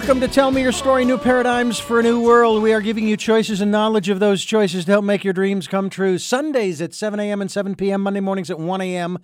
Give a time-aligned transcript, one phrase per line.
[0.00, 2.62] Welcome to Tell Me Your Story New Paradigms for a New World.
[2.62, 5.68] We are giving you choices and knowledge of those choices to help make your dreams
[5.68, 6.16] come true.
[6.16, 7.42] Sundays at 7 a.m.
[7.42, 9.18] and 7 p.m., Monday mornings at 1 a.m.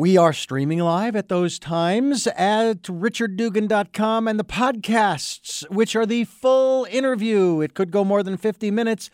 [0.00, 6.24] We are streaming live at those times at richarddugan.com and the podcasts, which are the
[6.24, 7.60] full interview.
[7.60, 9.10] It could go more than 50 minutes.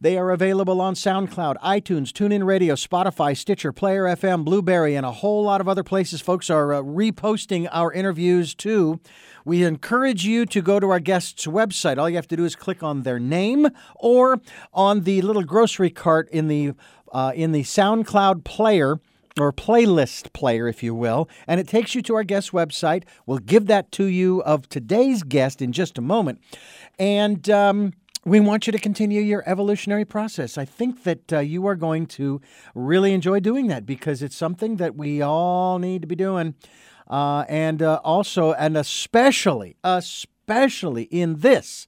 [0.00, 5.10] They are available on SoundCloud, iTunes, TuneIn Radio, Spotify, Stitcher, Player FM, Blubrry, and a
[5.10, 6.20] whole lot of other places.
[6.20, 9.00] Folks are uh, reposting our interviews too.
[9.44, 11.98] We encourage you to go to our guests' website.
[11.98, 14.40] All you have to do is click on their name or
[14.72, 16.74] on the little grocery cart in the
[17.10, 19.00] uh, in the SoundCloud player
[19.40, 23.04] or playlist player, if you will, and it takes you to our guest website.
[23.26, 26.40] We'll give that to you of today's guest in just a moment.
[26.98, 27.92] And um,
[28.24, 30.58] we want you to continue your evolutionary process.
[30.58, 32.40] I think that uh, you are going to
[32.74, 36.54] really enjoy doing that because it's something that we all need to be doing.
[37.08, 41.86] Uh, and uh, also, and especially, especially in this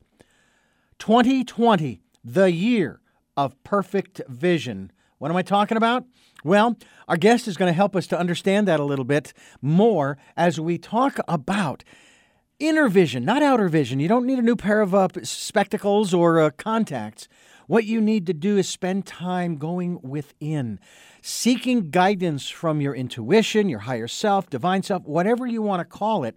[0.98, 3.00] 2020, the year
[3.36, 4.92] of perfect vision.
[5.20, 6.06] What am I talking about?
[6.44, 10.16] Well, our guest is going to help us to understand that a little bit more
[10.34, 11.84] as we talk about
[12.58, 14.00] inner vision, not outer vision.
[14.00, 17.28] You don't need a new pair of uh, spectacles or uh, contacts.
[17.66, 20.80] What you need to do is spend time going within,
[21.20, 26.24] seeking guidance from your intuition, your higher self, divine self, whatever you want to call
[26.24, 26.34] it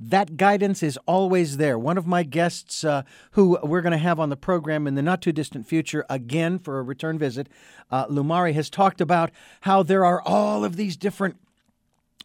[0.00, 1.78] that guidance is always there.
[1.78, 5.02] One of my guests, uh, who we're going to have on the program in the
[5.02, 7.48] not too distant future again for a return visit,
[7.90, 9.30] uh, Lumari, has talked about
[9.62, 11.36] how there are all of these different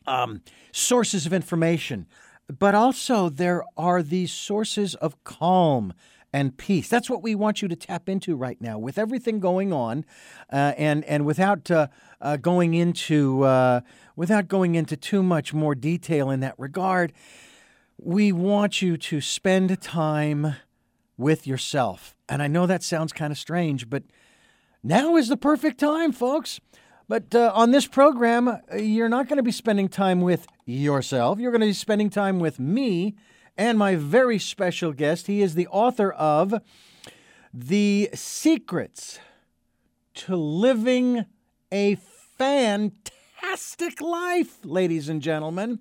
[0.07, 2.07] um, sources of information,
[2.47, 5.93] but also there are these sources of calm
[6.31, 6.89] and peace.
[6.89, 8.77] That's what we want you to tap into right now.
[8.77, 10.05] With everything going on,
[10.51, 11.87] uh, and and without uh,
[12.21, 13.81] uh, going into uh,
[14.15, 17.13] without going into too much more detail in that regard,
[18.02, 20.55] we want you to spend time
[21.17, 22.15] with yourself.
[22.30, 24.04] And I know that sounds kind of strange, but
[24.82, 26.61] now is the perfect time, folks.
[27.09, 31.39] But uh, on this program, uh, you're not going to be spending time with yourself.
[31.39, 33.15] You're going to be spending time with me
[33.58, 35.27] and my very special guest.
[35.27, 36.54] He is the author of
[37.54, 39.20] The Secrets
[40.14, 41.26] to Living
[41.71, 41.95] a
[42.38, 45.80] Fantastic Life, ladies and gentlemen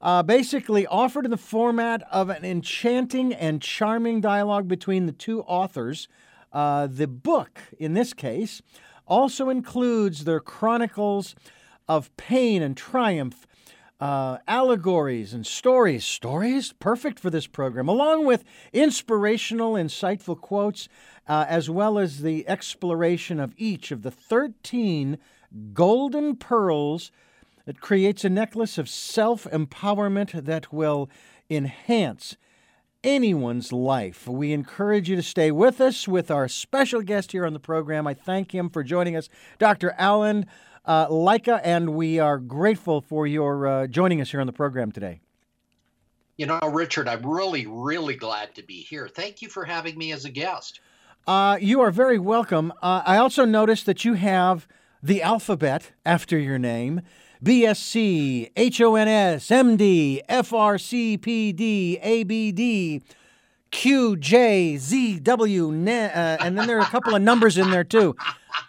[0.00, 5.42] uh, basically offered in the format of an enchanting and charming dialogue between the two
[5.42, 6.08] authors.
[6.52, 8.62] Uh, the book, in this case,
[9.06, 11.34] also includes their chronicles
[11.88, 13.46] of pain and triumph,
[14.00, 16.04] uh, allegories and stories.
[16.04, 16.72] Stories?
[16.72, 20.88] Perfect for this program, along with inspirational, insightful quotes,
[21.28, 25.18] uh, as well as the exploration of each of the 13
[25.74, 27.10] golden pearls
[27.66, 31.10] it creates a necklace of self empowerment that will
[31.48, 32.36] enhance
[33.02, 34.26] anyone's life.
[34.28, 38.06] We encourage you to stay with us with our special guest here on the program.
[38.06, 39.28] I thank him for joining us,
[39.58, 39.94] Dr.
[39.98, 40.46] Alan
[40.84, 44.92] uh, Lycka, and we are grateful for your uh, joining us here on the program
[44.92, 45.20] today.
[46.36, 49.08] You know, Richard, I'm really, really glad to be here.
[49.08, 50.80] Thank you for having me as a guest.
[51.26, 52.72] Uh, you are very welcome.
[52.82, 54.66] Uh, I also noticed that you have
[55.02, 57.02] the alphabet after your name.
[57.42, 63.02] BSc, HONS, MD, FRCPD, ABD,
[63.72, 65.28] QJZW,
[65.88, 68.14] uh, and then there are a couple of numbers in there too.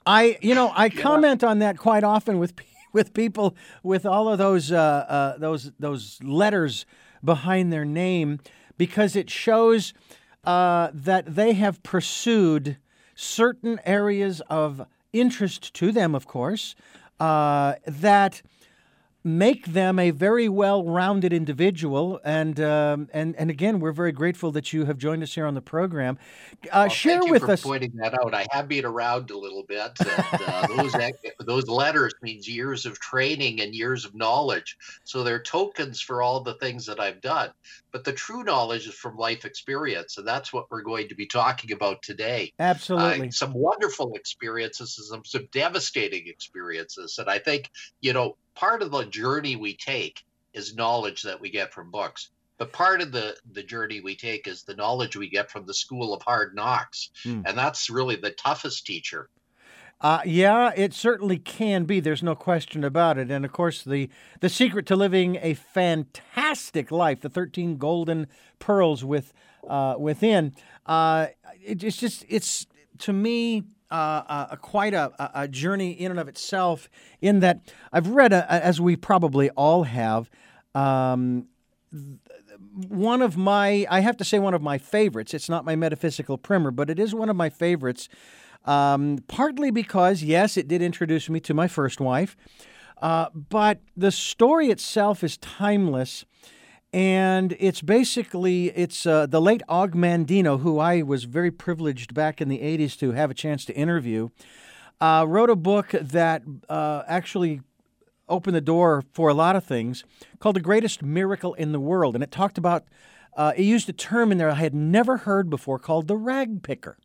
[0.06, 2.54] I, you know, I comment on that quite often with
[2.94, 6.86] with people with all of those uh, uh, those those letters
[7.24, 8.40] behind their name
[8.78, 9.94] because it shows
[10.44, 12.78] uh, that they have pursued
[13.16, 16.74] certain areas of interest to them, of course,
[17.20, 18.42] uh, that
[19.24, 22.20] make them a very well-rounded individual.
[22.24, 25.54] And um, and and again, we're very grateful that you have joined us here on
[25.54, 26.18] the program.
[26.66, 27.62] Uh, well, share with us.
[27.62, 29.92] Pointing that out, I have been around a little bit.
[30.00, 30.96] And, uh, those
[31.46, 34.78] those letters means years of training and years of knowledge.
[35.04, 37.52] So they're tokens for all the things that I've done.
[37.92, 41.26] But the true knowledge is from life experience, and that's what we're going to be
[41.26, 42.54] talking about today.
[42.58, 47.70] Absolutely, uh, some wonderful experiences, some some devastating experiences, and I think
[48.00, 50.22] you know part of the journey we take
[50.54, 52.30] is knowledge that we get from books
[52.60, 55.74] but part of the the journey we take is the knowledge we get from the
[55.74, 57.42] school of hard knocks mm.
[57.48, 59.30] and that's really the toughest teacher
[60.04, 62.00] uh, yeah, it certainly can be.
[62.00, 63.30] There's no question about it.
[63.30, 64.10] And of course, the
[64.40, 68.26] the secret to living a fantastic life, the 13 golden
[68.58, 69.32] pearls with
[69.70, 70.56] uh, within.
[70.88, 71.28] Uh,
[71.64, 72.66] it, it's just it's
[72.98, 76.90] to me uh, a, quite a, a, journey in and of itself.
[77.22, 77.60] In that
[77.92, 80.30] I've read, as we probably all have,
[80.74, 81.48] um,
[82.88, 85.34] one of my, I have to say, one of my favorites.
[85.34, 88.08] It's not my metaphysical primer, but it is one of my favorites.
[88.66, 92.38] Um, partly because, yes, it did introduce me to my first wife,
[93.02, 96.26] uh, but the story itself is timeless
[96.94, 102.42] and it's basically it's uh, the late Og Mandino, who I was very privileged back
[102.42, 104.30] in the '80s to have a chance to interview,
[105.00, 107.62] uh, wrote a book that uh, actually
[108.28, 110.04] opened the door for a lot of things
[110.40, 112.86] called "The Greatest Miracle in the World," and it talked about.
[113.38, 116.64] Uh, it used a term in there I had never heard before called the rag
[116.64, 116.98] picker,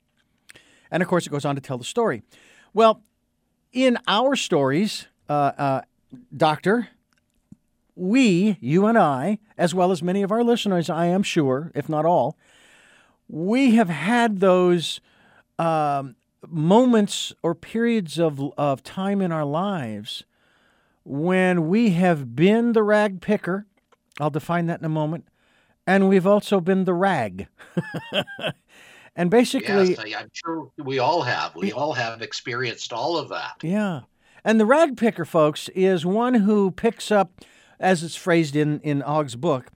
[0.90, 2.22] and of course it goes on to tell the story.
[2.74, 3.00] Well,
[3.72, 5.80] in our stories, uh, uh,
[6.36, 6.88] Doctor
[7.96, 11.88] we, you and I, as well as many of our listeners, I am sure, if
[11.88, 12.36] not all,
[13.26, 15.00] we have had those
[15.58, 16.14] um,
[16.46, 20.24] moments or periods of, of time in our lives
[21.04, 23.66] when we have been the rag picker.
[24.20, 25.26] I'll define that in a moment.
[25.86, 27.46] And we've also been the rag.
[29.16, 29.90] and basically.
[29.96, 31.54] Yes, I'm sure we all have.
[31.54, 33.56] We all have experienced all of that.
[33.62, 34.00] Yeah.
[34.44, 37.40] And the rag picker, folks, is one who picks up
[37.78, 39.70] as it's phrased in in Og's book,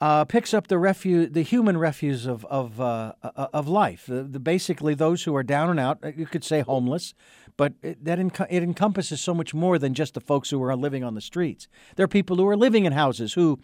[0.00, 4.06] uh, picks up the refuse, the human refuse of of uh, uh, of life.
[4.06, 5.98] The, the, basically those who are down and out.
[6.02, 7.14] Uh, you could say homeless,
[7.56, 10.76] but it, that enc- it encompasses so much more than just the folks who are
[10.76, 11.68] living on the streets.
[11.96, 13.58] There are people who are living in houses who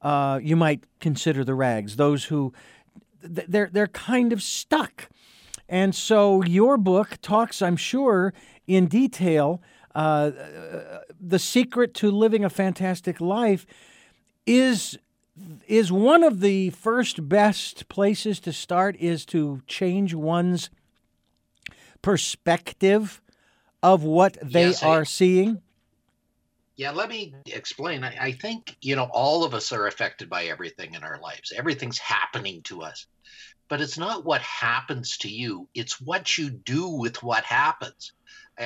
[0.00, 1.96] uh, you might consider the rags.
[1.96, 2.52] Those who
[3.22, 5.08] they're they're kind of stuck.
[5.68, 8.34] And so your book talks, I'm sure,
[8.66, 9.62] in detail
[9.94, 10.30] uh,
[11.20, 13.66] the secret to living a fantastic life
[14.46, 14.98] is
[15.66, 20.68] is one of the first best places to start is to change one's
[22.02, 23.22] perspective
[23.82, 25.62] of what they yes, are seeing.
[26.76, 28.04] Yeah let me explain.
[28.04, 31.52] I, I think you know all of us are affected by everything in our lives.
[31.56, 33.06] Everything's happening to us.
[33.68, 38.12] But it's not what happens to you it's what you do with what happens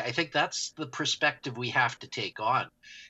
[0.05, 2.69] I think that's the perspective we have to take on.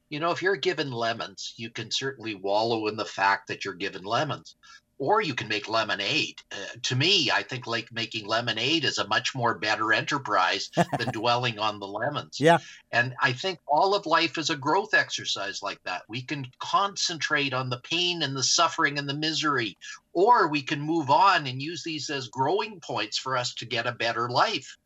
[0.09, 3.75] You know, if you're given lemons, you can certainly wallow in the fact that you're
[3.75, 4.55] given lemons,
[4.99, 6.41] or you can make lemonade.
[6.50, 11.12] Uh, to me, I think like making lemonade is a much more better enterprise than
[11.12, 12.41] dwelling on the lemons.
[12.41, 12.59] Yeah.
[12.91, 16.03] And I think all of life is a growth exercise like that.
[16.09, 19.77] We can concentrate on the pain and the suffering and the misery,
[20.12, 23.87] or we can move on and use these as growing points for us to get
[23.87, 24.77] a better life.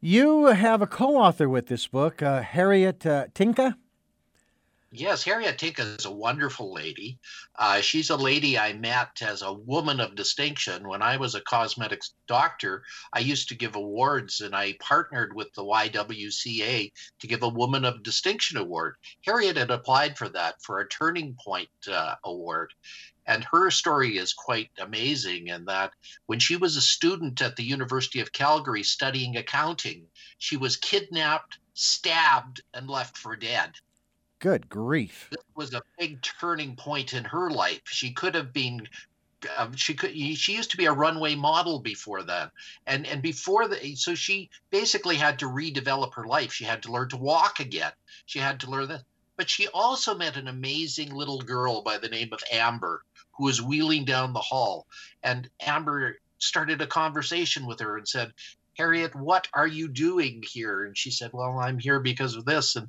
[0.00, 3.76] You have a co author with this book, uh, Harriet uh, Tinka.
[4.92, 7.18] Yes, Harriet Tinka is a wonderful lady.
[7.58, 10.88] Uh, she's a lady I met as a woman of distinction.
[10.88, 12.82] When I was a cosmetics doctor,
[13.12, 17.84] I used to give awards and I partnered with the YWCA to give a Woman
[17.84, 18.96] of Distinction award.
[19.22, 22.72] Harriet had applied for that for a Turning Point uh, award.
[23.26, 25.92] And her story is quite amazing in that
[26.26, 30.06] when she was a student at the University of Calgary studying accounting,
[30.38, 33.72] she was kidnapped, stabbed, and left for dead.
[34.38, 35.28] Good grief.
[35.30, 37.82] This was a big turning point in her life.
[37.86, 38.86] She could have been
[39.56, 42.50] um, she could she used to be a runway model before then
[42.86, 46.90] and and before the so she basically had to redevelop her life she had to
[46.90, 47.92] learn to walk again
[48.24, 49.02] she had to learn that
[49.36, 53.02] but she also met an amazing little girl by the name of Amber
[53.32, 54.86] who was wheeling down the hall.
[55.22, 58.32] And Amber started a conversation with her and said,
[58.76, 60.84] Harriet, what are you doing here?
[60.84, 62.76] And she said, Well, I'm here because of this.
[62.76, 62.88] And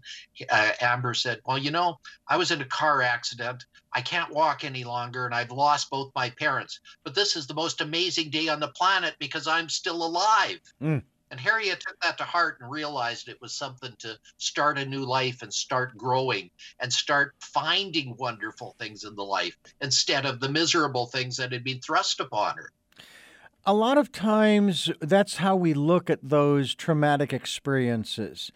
[0.50, 3.66] uh, Amber said, Well, you know, I was in a car accident.
[3.94, 6.82] I can't walk any longer, and I've lost both my parents.
[7.04, 10.60] But this is the most amazing day on the planet because I'm still alive.
[10.82, 11.04] Mm.
[11.29, 15.03] And Harriet took that to heart and realized it was something to start a new
[15.03, 20.50] life and start growing and start finding wonderful things in the life instead of the
[20.50, 22.72] miserable things that had been thrust upon her.
[23.65, 28.51] A lot of times, that's how we look at those traumatic experiences.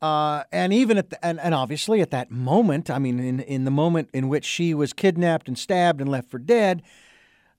[0.00, 3.64] Uh, and even at the, and, and obviously at that moment, I mean, in, in
[3.64, 6.82] the moment in which she was kidnapped and stabbed and left for dead,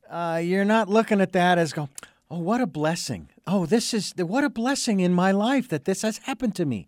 [0.10, 1.90] uh, you're not looking at that as go,
[2.30, 6.04] oh, what a blessing oh, this is what a blessing in my life that this
[6.04, 6.88] has happened to me.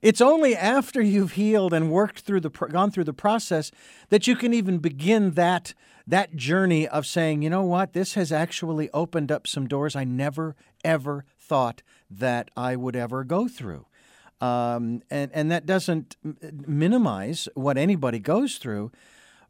[0.00, 3.70] It's only after you've healed and worked through the gone through the process
[4.08, 5.74] that you can even begin that
[6.06, 10.04] that journey of saying, you know what, this has actually opened up some doors I
[10.04, 13.86] never ever thought that I would ever go through.
[14.40, 16.16] Um, and and that doesn't
[16.66, 18.90] minimize what anybody goes through,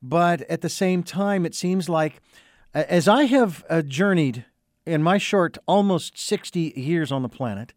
[0.03, 2.21] but at the same time, it seems like
[2.75, 4.45] as I have uh, journeyed
[4.91, 7.73] in my short almost 60 years on the planet,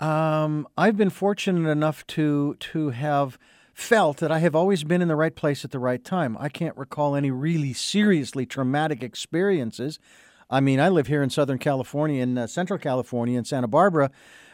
[0.00, 3.38] um, I've been fortunate enough to to have
[3.74, 6.36] felt that I have always been in the right place at the right time.
[6.40, 9.98] I can't recall any really seriously traumatic experiences.
[10.48, 14.10] I mean, I live here in Southern California, in uh, Central California, in Santa Barbara,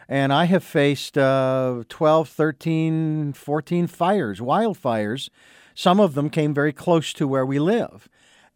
[0.08, 5.28] and I have faced uh, 12, 13, 14 fires, wildfires.
[5.74, 8.08] Some of them came very close to where we live.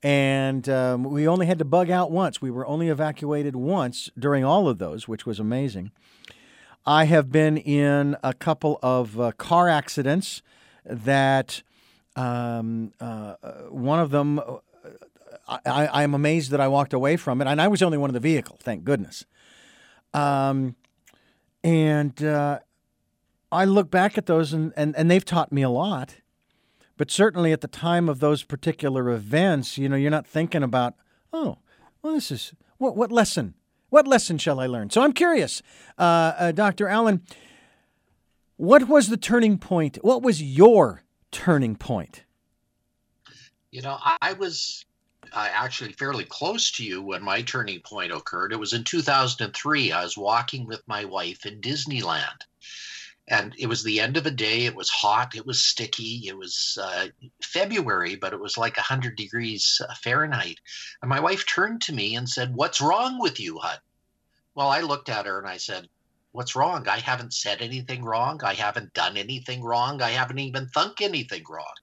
[0.02, 2.40] And um, we only had to bug out once.
[2.40, 5.90] We were only evacuated once during all of those, which was amazing.
[6.87, 10.40] I have been in a couple of uh, car accidents
[10.87, 11.62] that
[12.16, 13.35] um, uh,
[13.69, 17.69] one of them, uh, I, am amazed that I walked away from it, and I
[17.69, 19.26] was only one of the vehicle, thank goodness.
[20.14, 20.76] Um,
[21.62, 22.61] and uh,
[23.52, 26.16] I look back at those, and, and, and they've taught me a lot.
[27.00, 30.97] But certainly at the time of those particular events, you know, you're not thinking about,
[31.33, 31.57] oh,
[32.02, 33.54] well, this is what, what lesson?
[33.88, 34.90] What lesson shall I learn?
[34.90, 35.62] So I'm curious,
[35.97, 36.88] uh, uh, Dr.
[36.88, 37.23] Alan,
[38.59, 39.97] what was the turning point?
[40.02, 42.25] What was your turning point?
[43.71, 44.85] You know, I was
[45.33, 48.52] uh, actually fairly close to you when my turning point occurred.
[48.52, 49.90] It was in 2003.
[49.90, 52.42] I was walking with my wife in Disneyland.
[53.31, 54.67] And it was the end of a day.
[54.67, 55.37] It was hot.
[55.37, 56.25] It was sticky.
[56.27, 57.07] It was uh,
[57.43, 60.59] February, but it was like 100 degrees Fahrenheit.
[61.01, 63.81] And my wife turned to me and said, What's wrong with you, Hut?
[64.55, 65.89] Well, I looked at her and I said,
[66.33, 66.87] what's wrong?
[66.89, 68.41] I haven't said anything wrong.
[68.45, 70.03] I haven't done anything wrong.
[70.03, 71.75] I haven't even thunk anything wrong.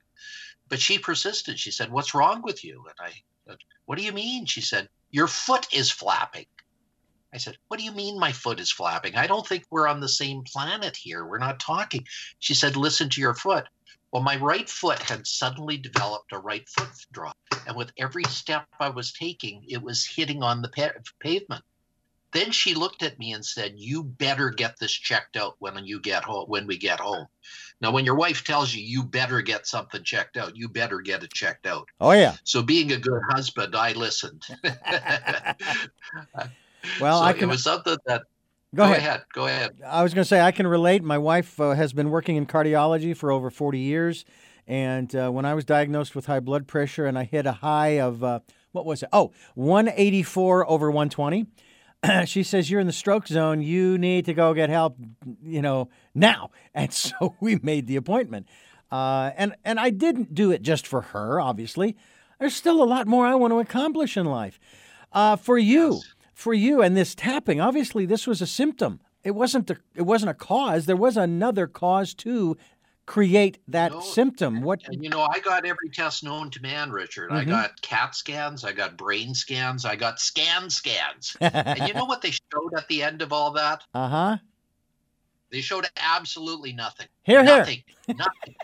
[0.70, 1.60] But she persisted.
[1.60, 2.86] She said, What's wrong with you?
[2.86, 3.14] And I
[3.48, 4.46] said, What do you mean?
[4.46, 6.46] She said, Your foot is flapping.
[7.34, 9.16] I said, What do you mean my foot is flapping?
[9.16, 11.26] I don't think we're on the same planet here.
[11.26, 12.06] We're not talking.
[12.40, 13.66] She said, Listen to your foot.
[14.12, 17.38] Well, my right foot had suddenly developed a right foot drop.
[17.68, 21.64] And with every step I was taking, it was hitting on the pavement.
[22.32, 26.00] Then she looked at me and said, "You better get this checked out when you
[26.00, 26.46] get home.
[26.48, 27.28] When we get home."
[27.80, 31.24] Now, when your wife tells you you better get something checked out, you better get
[31.24, 31.88] it checked out.
[32.02, 32.36] Oh yeah.
[32.44, 34.46] So, being a good husband, I listened.
[37.00, 37.44] well, so I can.
[37.44, 38.24] It was something that.
[38.76, 38.98] Go, go ahead.
[38.98, 39.22] ahead.
[39.34, 39.72] Go ahead.
[39.86, 41.02] I was going to say I can relate.
[41.02, 44.26] My wife uh, has been working in cardiology for over forty years,
[44.68, 48.00] and uh, when I was diagnosed with high blood pressure and I hit a high
[48.00, 48.40] of uh,
[48.72, 49.10] what was it?
[49.14, 51.48] Oh, 184 over 120
[52.26, 53.62] she says, You're in the stroke zone.
[53.62, 54.98] You need to go get help,
[55.44, 56.52] you know, now.
[56.78, 58.48] And so we made the appointment.
[58.92, 61.98] Uh, and, and I didn't do it just for her, obviously.
[62.40, 64.60] There's still a lot more I want to accomplish in life.
[65.12, 66.14] Uh, for you, yes.
[66.38, 69.00] For you, and this tapping, obviously, this was a symptom.
[69.24, 70.86] It wasn't, the, it wasn't a cause.
[70.86, 72.56] There was another cause to
[73.08, 74.62] create that no, symptom?
[74.62, 77.32] What and, you know, I got every test known to man, Richard.
[77.32, 77.40] Mm-hmm.
[77.40, 81.36] I got CAT scans, I got brain scans, I got scan scans.
[81.42, 83.84] and you know what they showed at the end of all that?
[83.96, 84.38] Uh huh.
[85.52, 87.08] They showed absolutely nothing.
[87.24, 88.16] Here, nothing, here.
[88.16, 88.56] Nothing.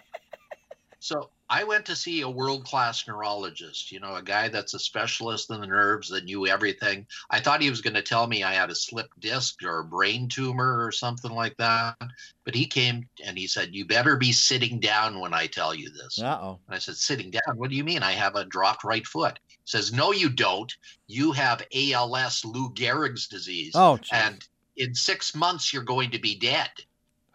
[0.99, 4.79] so I went to see a world class neurologist, you know, a guy that's a
[4.79, 7.05] specialist in the nerves that knew everything.
[7.29, 9.83] I thought he was going to tell me I had a slipped disc or a
[9.83, 11.97] brain tumor or something like that.
[12.45, 15.89] But he came and he said, You better be sitting down when I tell you
[15.89, 16.21] this.
[16.21, 16.59] Uh oh.
[16.69, 17.57] I said, Sitting down?
[17.57, 18.03] What do you mean?
[18.03, 19.37] I have a dropped right foot.
[19.47, 20.73] He says, No, you don't.
[21.07, 23.73] You have ALS, Lou Gehrig's disease.
[23.75, 24.09] Oh, geez.
[24.11, 24.47] And
[24.77, 26.69] in six months, you're going to be dead.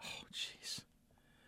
[0.03, 0.81] Oh, jeez.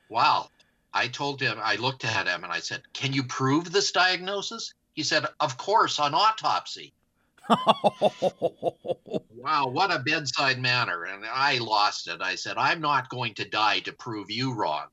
[0.09, 0.50] Wow.
[0.93, 4.73] I told him, I looked at him and I said, Can you prove this diagnosis?
[4.93, 6.93] He said, Of course, on autopsy.
[7.49, 11.05] wow, what a bedside manner.
[11.05, 12.21] And I lost it.
[12.21, 14.87] I said, I'm not going to die to prove you wrong.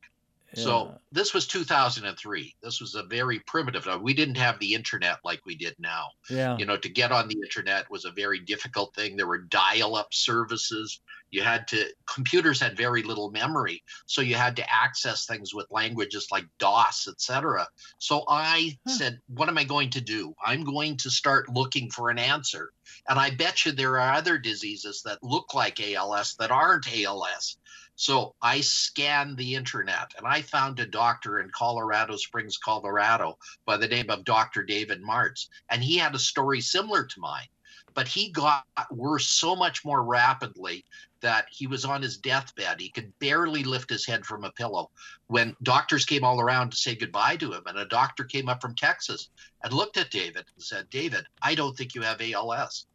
[0.53, 0.63] Yeah.
[0.63, 2.55] So this was 2003.
[2.61, 3.87] This was a very primitive.
[3.87, 6.07] Uh, we didn't have the internet like we did now.
[6.29, 6.57] Yeah.
[6.57, 9.15] You know, to get on the internet was a very difficult thing.
[9.15, 11.01] There were dial-up services.
[11.31, 11.85] You had to.
[12.11, 17.07] Computers had very little memory, so you had to access things with languages like DOS,
[17.07, 17.67] etc.
[17.99, 18.93] So I huh.
[18.93, 20.33] said, "What am I going to do?
[20.43, 22.71] I'm going to start looking for an answer."
[23.07, 27.57] And I bet you there are other diseases that look like ALS that aren't ALS.
[27.99, 33.75] So I scanned the internet and I found a doctor in Colorado Springs, Colorado, by
[33.75, 34.63] the name of Dr.
[34.63, 35.47] David Martz.
[35.69, 37.49] And he had a story similar to mine,
[37.93, 40.85] but he got worse so much more rapidly
[41.19, 42.79] that he was on his deathbed.
[42.79, 44.91] He could barely lift his head from a pillow
[45.27, 47.63] when doctors came all around to say goodbye to him.
[47.65, 49.27] And a doctor came up from Texas
[49.61, 52.85] and looked at David and said, David, I don't think you have ALS.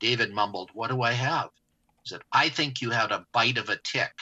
[0.00, 1.50] David mumbled, What do I have?
[2.02, 4.12] He said, I think you had a bite of a tick.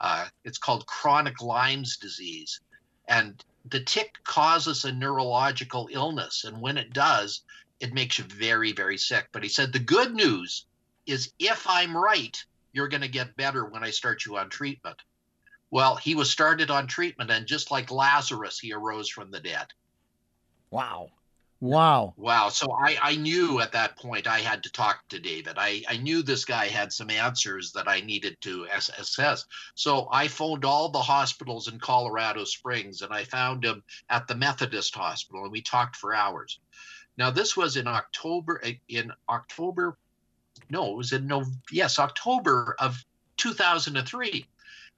[0.00, 2.60] Uh, it's called chronic Lyme's disease.
[3.08, 6.44] And the tick causes a neurological illness.
[6.44, 7.42] And when it does,
[7.80, 9.28] it makes you very, very sick.
[9.32, 10.66] But he said the good news
[11.06, 12.36] is if I'm right,
[12.72, 15.00] you're going to get better when I start you on treatment.
[15.70, 19.66] Well, he was started on treatment, and just like Lazarus, he arose from the dead.
[20.70, 21.10] Wow.
[21.60, 22.14] Wow.
[22.16, 22.50] Wow.
[22.50, 25.54] So I, I knew at that point I had to talk to David.
[25.56, 29.44] I, I knew this guy had some answers that I needed to assess.
[29.74, 34.36] So I phoned all the hospitals in Colorado Springs and I found him at the
[34.36, 36.60] Methodist Hospital and we talked for hours.
[37.16, 39.98] Now this was in October eh, in October
[40.70, 43.04] no, it was in no yes, October of
[43.36, 44.46] 2003.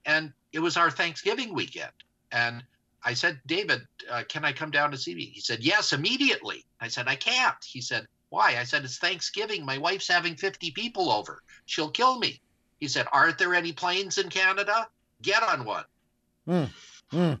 [0.05, 1.91] And it was our Thanksgiving weekend.
[2.31, 2.63] And
[3.03, 5.25] I said, David, uh, can I come down to see me?
[5.25, 6.65] He said, Yes, immediately.
[6.79, 7.55] I said, I can't.
[7.65, 8.57] He said, Why?
[8.57, 9.65] I said, It's Thanksgiving.
[9.65, 11.41] My wife's having 50 people over.
[11.65, 12.41] She'll kill me.
[12.79, 14.87] He said, Aren't there any planes in Canada?
[15.21, 15.85] Get on one.
[16.47, 16.69] Mm.
[17.11, 17.39] Mm.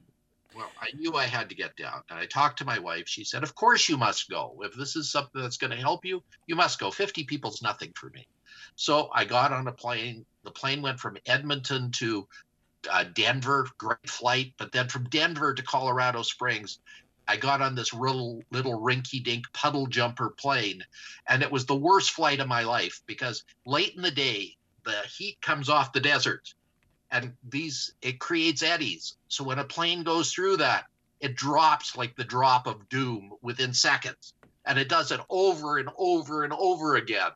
[0.55, 2.01] Well, I knew I had to get down.
[2.09, 3.07] And I talked to my wife.
[3.07, 4.59] She said, Of course you must go.
[4.63, 6.91] If this is something that's going to help you, you must go.
[6.91, 8.27] 50 people's nothing for me.
[8.75, 10.25] So I got on a plane.
[10.43, 12.27] The plane went from Edmonton to
[12.89, 14.53] uh, Denver, great flight.
[14.57, 16.79] But then from Denver to Colorado Springs,
[17.27, 20.83] I got on this little rinky dink puddle jumper plane.
[21.27, 24.99] And it was the worst flight of my life because late in the day, the
[25.17, 26.53] heat comes off the desert
[27.11, 29.17] and these, it creates eddies.
[29.27, 30.85] So when a plane goes through that,
[31.19, 34.33] it drops like the drop of doom within seconds.
[34.65, 37.31] And it does it over and over and over again.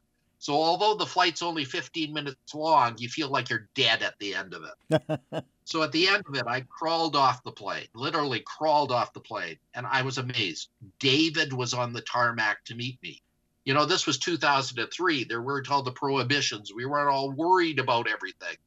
[0.45, 4.35] So although the flight's only 15 minutes long, you feel like you're dead at the
[4.35, 5.43] end of it.
[5.65, 9.21] so at the end of it, I crawled off the plane, literally crawled off the
[9.21, 10.69] plane, and I was amazed.
[10.99, 13.23] David was on the tarmac to meet me.
[13.63, 15.23] You know, this was 2003.
[15.23, 16.71] There weren't all the prohibitions.
[16.71, 18.57] We weren't all worried about everything.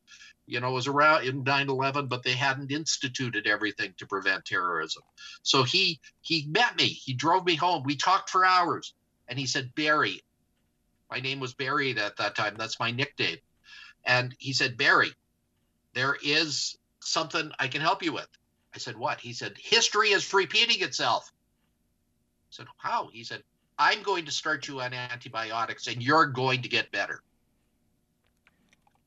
[0.46, 5.04] You know, it was around in 9/11, but they hadn't instituted everything to prevent terrorism.
[5.44, 6.86] So he he met me.
[6.88, 7.84] He drove me home.
[7.84, 8.94] We talked for hours,
[9.28, 10.22] and he said, "Barry,
[11.10, 12.54] my name was Barry at that time.
[12.58, 13.38] That's my nickname.
[14.04, 15.10] And he said, Barry,
[15.94, 18.28] there is something I can help you with.
[18.74, 19.20] I said, What?
[19.20, 21.30] He said, History is repeating itself.
[21.30, 23.08] I said, How?
[23.12, 23.42] He said,
[23.78, 27.22] I'm going to start you on antibiotics and you're going to get better.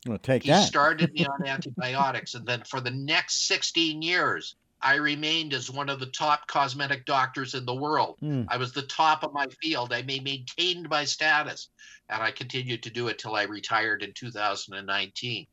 [0.08, 0.64] Well, take he that.
[0.64, 2.34] started me on antibiotics.
[2.34, 7.06] And then for the next 16 years, I remained as one of the top cosmetic
[7.06, 8.18] doctors in the world.
[8.22, 8.48] Mm.
[8.50, 9.94] I was the top of my field.
[9.94, 11.70] I maintained my status,
[12.10, 15.46] and I continued to do it till I retired in 2019.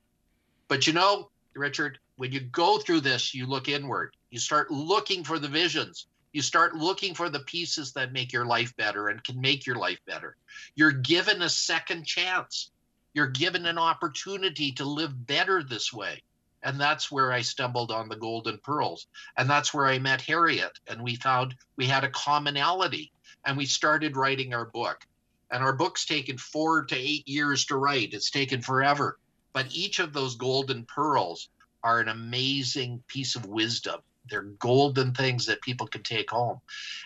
[0.68, 4.16] But you know, Richard, when you go through this, you look inward.
[4.30, 6.06] You start looking for the visions.
[6.32, 9.76] You start looking for the pieces that make your life better and can make your
[9.76, 10.36] life better.
[10.74, 12.70] You're given a second chance.
[13.14, 16.22] You're given an opportunity to live better this way.
[16.62, 19.06] And that's where I stumbled on the golden pearls.
[19.36, 20.78] And that's where I met Harriet.
[20.86, 23.12] And we found we had a commonality.
[23.44, 25.06] And we started writing our book.
[25.50, 29.18] And our book's taken four to eight years to write, it's taken forever.
[29.52, 31.48] But each of those golden pearls
[31.82, 34.00] are an amazing piece of wisdom.
[34.28, 36.60] They're golden things that people can take home.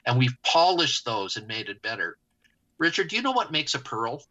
[0.04, 2.18] And we've polished those and made it better.
[2.78, 4.24] Richard, do you know what makes a pearl?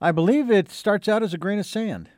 [0.00, 2.08] I believe it starts out as a grain of sand.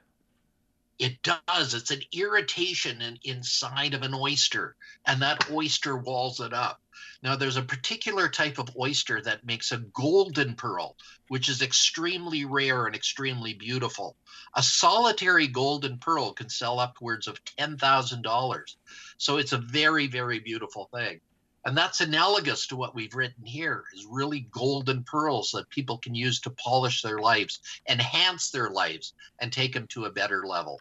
[1.01, 1.73] It does.
[1.73, 6.79] It's an irritation in, inside of an oyster, and that oyster walls it up.
[7.23, 10.97] Now, there's a particular type of oyster that makes a golden pearl,
[11.29, 14.15] which is extremely rare and extremely beautiful.
[14.55, 18.77] A solitary golden pearl can sell upwards of $10,000.
[19.17, 21.23] So it's a very, very beautiful thing.
[21.65, 26.15] And that's analogous to what we've written here is really golden pearls that people can
[26.15, 30.79] use to polish their lives, enhance their lives, and take them to a better level.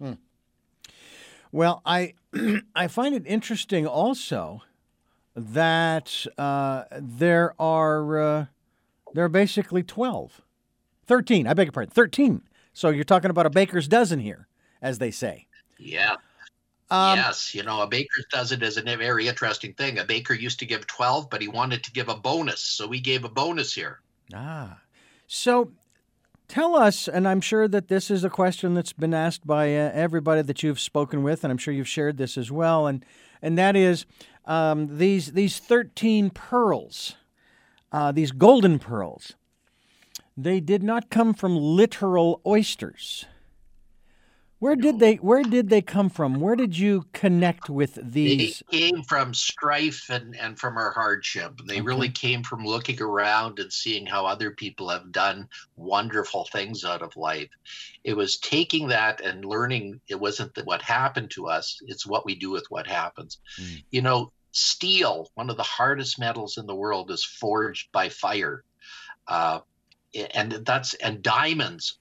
[0.00, 0.12] Hmm.
[1.52, 2.14] Well, I
[2.74, 4.62] I find it interesting also
[5.34, 8.46] that uh, there are uh,
[9.14, 10.42] there are basically 12,
[11.06, 11.46] 13.
[11.46, 12.42] I beg your pardon, thirteen.
[12.72, 14.46] So you're talking about a baker's dozen here,
[14.80, 15.46] as they say.
[15.78, 16.16] Yeah.
[16.90, 19.98] Um, yes, you know, a baker's dozen is a very interesting thing.
[19.98, 22.60] A baker used to give 12, but he wanted to give a bonus.
[22.60, 24.00] So we gave a bonus here.
[24.32, 24.78] Ah.
[25.26, 25.72] So
[26.48, 29.90] Tell us, and I'm sure that this is a question that's been asked by uh,
[29.92, 33.04] everybody that you've spoken with, and I'm sure you've shared this as well, and
[33.42, 34.06] and that is
[34.46, 37.16] um, these these 13 pearls,
[37.92, 39.34] uh, these golden pearls.
[40.38, 43.26] They did not come from literal oysters.
[44.60, 46.40] Where did they where did they come from?
[46.40, 48.62] Where did you connect with these?
[48.70, 51.60] They came from strife and, and from our hardship.
[51.64, 51.82] They okay.
[51.82, 57.02] really came from looking around and seeing how other people have done wonderful things out
[57.02, 57.50] of life.
[58.02, 62.34] It was taking that and learning it wasn't what happened to us, it's what we
[62.34, 63.38] do with what happens.
[63.60, 63.84] Mm.
[63.92, 68.64] You know, steel, one of the hardest metals in the world, is forged by fire.
[69.28, 69.60] Uh,
[70.34, 71.98] and that's and diamonds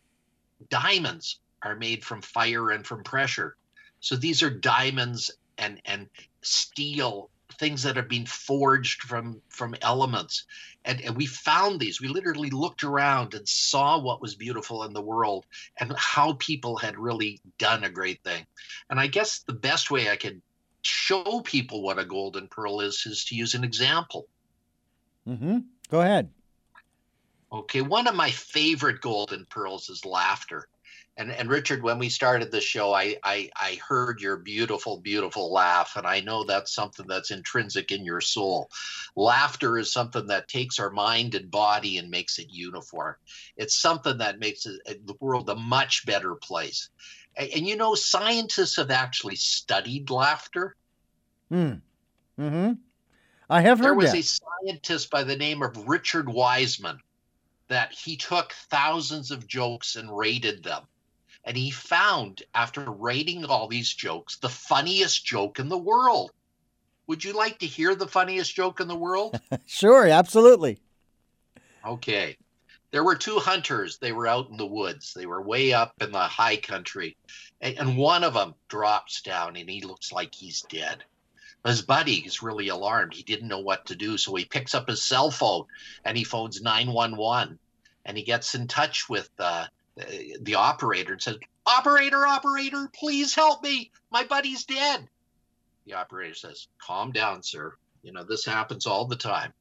[0.70, 3.56] diamonds are made from fire and from pressure.
[4.00, 6.08] So these are diamonds and and
[6.42, 10.46] steel things that have been forged from from elements.
[10.86, 12.00] And, and we found these.
[12.00, 15.46] We literally looked around and saw what was beautiful in the world
[15.78, 18.46] and how people had really done a great thing.
[18.90, 20.42] And i guess the best way i could
[20.84, 24.28] show people what a golden pearl is is to use an example.
[25.28, 25.58] Mm-hmm.
[25.90, 26.30] go ahead.
[27.52, 30.68] Okay one of my favorite golden pearls is laughter
[31.18, 35.52] and and Richard, when we started the show, I, I I heard your beautiful, beautiful
[35.52, 38.70] laugh, and I know that's something that's intrinsic in your soul.
[39.16, 43.16] Laughter is something that takes our mind and body and makes it uniform.
[43.58, 46.90] It's something that makes the world a much better place.
[47.36, 50.76] And, and, you know, scientists have actually studied laughter.
[51.50, 51.74] Hmm.
[52.38, 52.74] Hmm.
[53.50, 54.20] I have heard there was that.
[54.20, 57.00] a scientist by the name of Richard Wiseman
[57.70, 60.84] that he took thousands of jokes and rated them
[61.48, 66.34] and he found, after rating all these jokes, the funniest joke in the world.
[67.08, 69.40] Would you like to hear the funniest joke in the world?
[69.66, 70.82] sure, absolutely.
[71.86, 72.38] Okay.
[72.92, 73.98] There were two hunters.
[73.98, 75.14] They were out in the woods.
[75.14, 77.16] They were way up in the high country.
[77.62, 81.06] And, and one of them drops down and he looks like he's dead.
[81.66, 83.14] His buddy is really alarmed.
[83.14, 84.18] He didn't know what to do.
[84.18, 85.68] So he picks up his cell phone
[86.04, 87.58] and he phones 911
[88.04, 89.68] and he gets in touch with uh,
[90.42, 93.92] the operator and says, Operator, operator, please help me.
[94.12, 95.08] My buddy's dead.
[95.86, 97.76] The operator says, Calm down, sir.
[98.04, 99.54] You know, this happens all the time.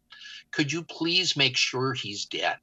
[0.50, 2.58] Could you please make sure he's dead?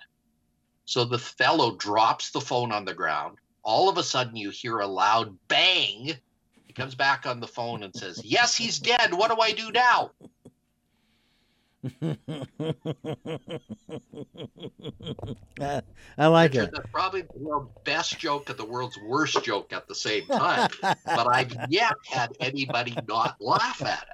[0.85, 3.37] So the fellow drops the phone on the ground.
[3.63, 6.13] All of a sudden, you hear a loud bang.
[6.65, 9.13] He comes back on the phone and says, Yes, he's dead.
[9.13, 10.11] What do I do now?
[15.59, 16.71] I like it.
[16.73, 20.69] That's probably the world's best joke and the world's worst joke at the same time.
[20.81, 24.05] but I've yet had anybody not laugh at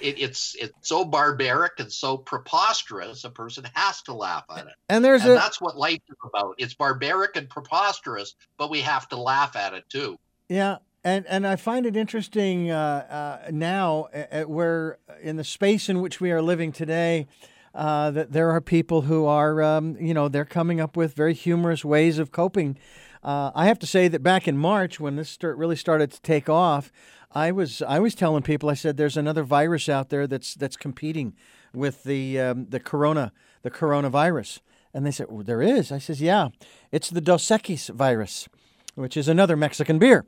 [0.00, 0.08] it.
[0.08, 0.22] it.
[0.22, 3.24] It's it's so barbaric and so preposterous.
[3.24, 4.74] A person has to laugh at it.
[4.88, 6.54] And there's and a that's what life is about.
[6.56, 10.18] It's barbaric and preposterous, but we have to laugh at it too.
[10.48, 15.88] Yeah, and and I find it interesting uh, uh, now, uh, where in the space
[15.88, 17.26] in which we are living today,
[17.74, 21.34] uh, that there are people who are, um, you know, they're coming up with very
[21.34, 22.78] humorous ways of coping.
[23.22, 26.20] Uh, I have to say that back in March, when this start, really started to
[26.22, 26.92] take off,
[27.32, 30.76] I was I was telling people, I said, "There's another virus out there that's that's
[30.76, 31.34] competing
[31.72, 34.60] with the um, the corona the coronavirus,"
[34.92, 36.48] and they said, well, "There is." I says, "Yeah,
[36.90, 38.48] it's the Dos Equis virus."
[38.94, 40.26] Which is another Mexican beer.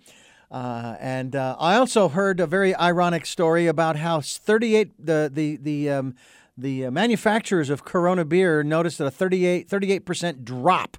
[0.50, 5.56] Uh, and uh, I also heard a very ironic story about how 38 the the
[5.56, 6.14] the um,
[6.56, 10.96] the uh, manufacturers of Corona beer noticed a 38 percent drop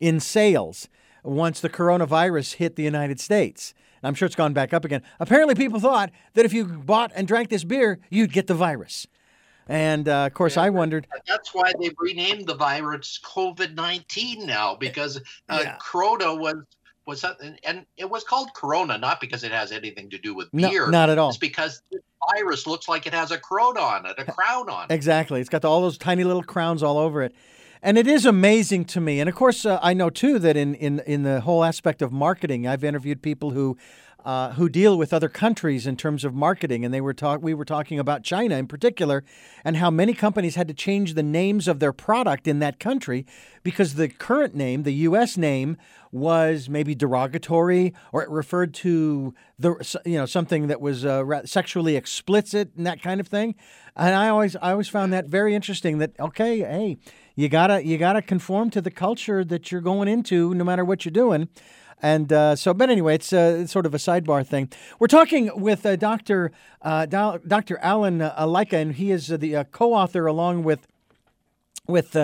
[0.00, 0.88] in sales
[1.22, 3.74] once the coronavirus hit the United States.
[4.02, 5.02] I'm sure it's gone back up again.
[5.18, 9.06] Apparently, people thought that if you bought and drank this beer, you'd get the virus.
[9.68, 11.06] And uh, of course, yeah, I wondered.
[11.28, 15.76] That's why they renamed the virus COVID 19 now because uh, yeah.
[15.80, 16.56] Corona was
[17.06, 20.34] was that, and, and, it was called Corona not because it has anything to do
[20.34, 20.86] with beer.
[20.86, 21.30] No, not at all.
[21.30, 22.00] It's because the
[22.34, 24.94] virus looks like it has a corona on it, a crown on it.
[24.94, 25.40] Exactly.
[25.40, 27.34] It's got all those tiny little crowns all over it.
[27.82, 29.20] And it is amazing to me.
[29.20, 32.12] And of course, uh, I know too that in, in, in the whole aspect of
[32.12, 33.78] marketing, I've interviewed people who
[34.24, 37.42] uh, who deal with other countries in terms of marketing, and they were talk.
[37.42, 39.24] We were talking about China in particular,
[39.64, 43.26] and how many companies had to change the names of their product in that country
[43.62, 45.36] because the current name, the U.S.
[45.36, 45.76] name,
[46.12, 51.96] was maybe derogatory or it referred to the you know something that was uh, sexually
[51.96, 53.54] explicit and that kind of thing.
[53.96, 55.98] And I always I always found that very interesting.
[55.98, 56.98] That okay, hey,
[57.36, 61.04] you gotta you gotta conform to the culture that you're going into, no matter what
[61.04, 61.48] you're doing.
[62.02, 64.70] And uh, so, but anyway, it's, uh, it's, sort of a sidebar thing.
[64.98, 66.52] We're talking with uh, Dr.
[66.82, 67.78] Uh, Dr.
[67.78, 70.86] Alan uh, Lycka, and he is the uh, co-author along with
[71.86, 72.16] with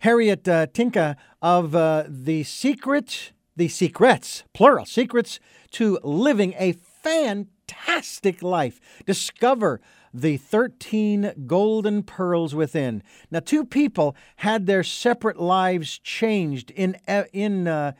[0.00, 0.42] Harriet
[0.74, 5.38] Tinka of the secret, the secrets, plural, secrets
[5.70, 8.80] to living a fantastic life.
[9.06, 9.80] Discover
[10.14, 13.02] the 13 golden pearls within.
[13.30, 16.96] Now, two people had their separate lives changed in
[17.32, 17.92] in uh,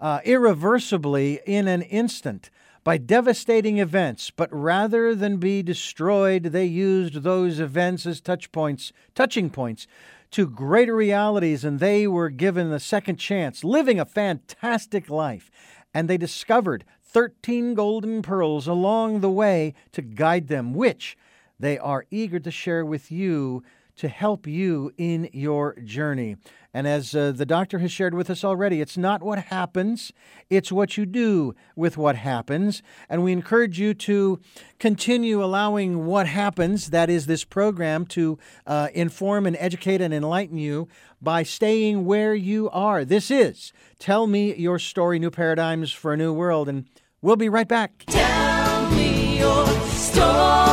[0.00, 2.50] uh, irreversibly in an instant
[2.82, 8.92] by devastating events, but rather than be destroyed, they used those events as touch points,
[9.14, 9.86] touching points
[10.30, 15.50] to greater realities, and they were given a second chance, living a fantastic life.
[15.92, 21.18] And they discovered 13 golden pearls along the way to guide them, which
[21.58, 23.62] they are eager to share with you
[23.96, 26.36] to help you in your journey.
[26.72, 30.12] And as uh, the doctor has shared with us already, it's not what happens,
[30.48, 32.82] it's what you do with what happens.
[33.08, 34.40] And we encourage you to
[34.78, 40.58] continue allowing what happens, that is, this program, to uh, inform and educate and enlighten
[40.58, 40.86] you
[41.20, 43.04] by staying where you are.
[43.04, 46.68] This is Tell Me Your Story New Paradigms for a New World.
[46.68, 46.86] And
[47.20, 48.04] we'll be right back.
[48.06, 50.69] Tell me your story.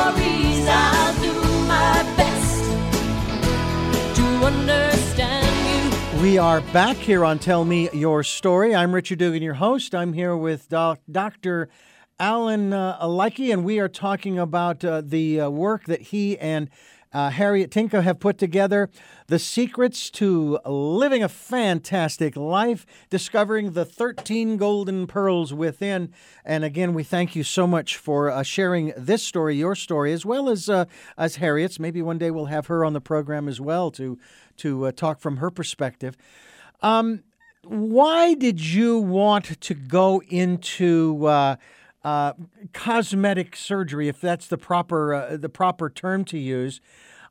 [6.27, 8.75] We are back here on Tell Me Your Story.
[8.75, 9.95] I'm Richard Dugan, your host.
[9.95, 11.69] I'm here with doc- Dr.
[12.19, 12.97] Alan uh,
[13.39, 16.69] and we are talking about uh, the uh, work that he and
[17.13, 18.89] uh, Harriet Tinka have put together
[19.27, 26.13] the secrets to living a fantastic life, discovering the 13 golden pearls within.
[26.43, 30.25] And again, we thank you so much for uh, sharing this story, your story, as
[30.25, 30.85] well as uh,
[31.17, 31.79] as Harriet's.
[31.79, 34.19] Maybe one day we'll have her on the program as well to
[34.57, 36.17] to uh, talk from her perspective.
[36.81, 37.23] Um,
[37.63, 41.57] why did you want to go into
[42.03, 42.33] uh,
[42.73, 46.81] cosmetic surgery, if that's the proper uh, the proper term to use?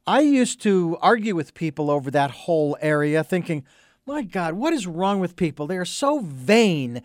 [0.06, 3.64] I used to argue with people over that whole area, thinking,
[4.06, 5.66] "My God, what is wrong with people?
[5.66, 7.02] They are so vain."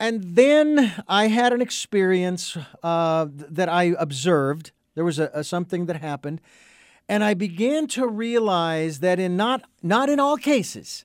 [0.00, 4.72] And then I had an experience uh, that I observed.
[4.94, 6.40] There was a, a something that happened,
[7.08, 11.04] and I began to realize that in not, not in all cases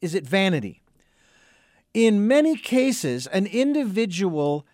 [0.00, 0.82] is it vanity.
[1.92, 4.66] In many cases, an individual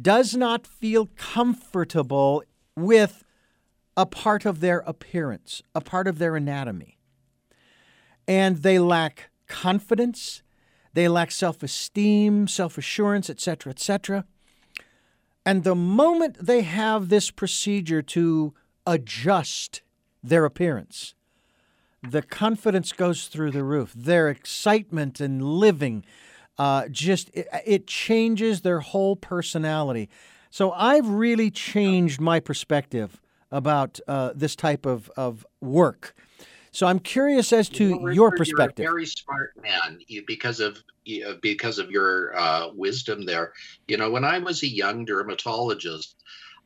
[0.00, 2.42] does not feel comfortable
[2.76, 3.24] with
[3.96, 6.98] a part of their appearance, a part of their anatomy.
[8.26, 10.42] And they lack confidence,
[10.94, 14.24] they lack self esteem, self assurance, etc., etc.
[15.44, 18.54] And the moment they have this procedure to
[18.86, 19.82] adjust
[20.22, 21.14] their appearance.
[22.02, 23.92] The confidence goes through the roof.
[23.94, 26.04] Their excitement and living
[26.58, 30.08] uh, just it, it changes their whole personality.
[30.50, 36.14] So I've really changed my perspective about uh, this type of, of work.
[36.72, 38.82] So I'm curious as to you know, your perspective.
[38.82, 40.82] You're a very smart man because of
[41.42, 43.52] because of your uh, wisdom there.
[43.88, 46.16] You know, when I was a young dermatologist,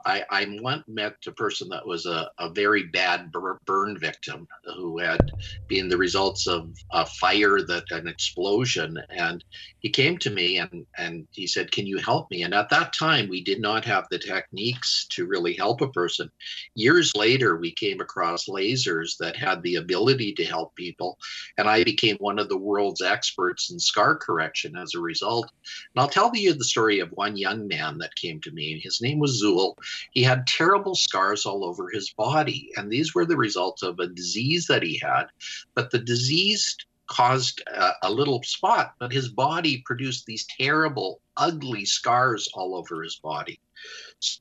[0.07, 3.33] I, I once met a person that was a, a very bad
[3.66, 5.33] burn victim who had
[5.66, 8.99] been the results of a fire that an explosion.
[9.11, 9.45] And
[9.81, 12.45] he came to me and, and he said, Can you help me?
[12.45, 16.31] And at that time, we did not have the techniques to really help a person.
[16.77, 21.19] Years later, we came across lasers that had the ability to help people.
[21.59, 25.51] And I became one of the world's experts in scar correction as a result.
[25.95, 28.79] And I'll tell you the story of one young man that came to me.
[28.79, 29.75] His name was Zul
[30.11, 34.06] he had terrible scars all over his body, and these were the result of a
[34.06, 35.26] disease that he had.
[35.74, 36.76] But the disease
[37.07, 43.03] caused a, a, little spot, but his body produced these terrible, ugly scars all over
[43.03, 43.61] his body.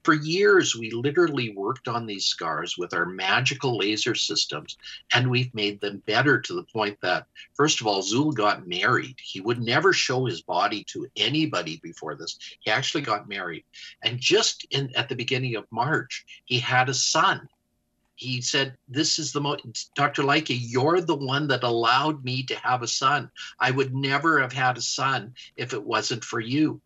[0.04, 4.78] For years, we literally worked on these scars with our magical laser systems,
[5.14, 9.18] and we've made them better to the point that, first of all, Zul got married.
[9.22, 12.40] He would never show his body to anybody before this.
[12.62, 13.66] He actually got married.
[14.02, 17.48] And just in, at the beginning of March, he had a son
[18.16, 20.22] he said, This is the most, Dr.
[20.22, 23.30] Alike, you're the one that allowed me to have a son.
[23.60, 26.82] I would never have had a son if it wasn't for you.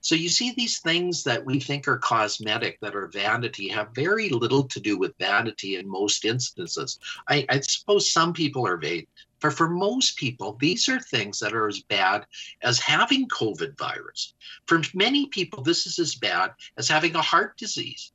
[0.00, 4.28] So you see, these things that we think are cosmetic, that are vanity, have very
[4.28, 6.98] little to do with vanity in most instances.
[7.28, 9.06] I, I suppose some people are vain,
[9.40, 12.26] but for most people, these are things that are as bad
[12.62, 14.34] as having COVID virus.
[14.66, 18.12] For many people, this is as bad as having a heart disease.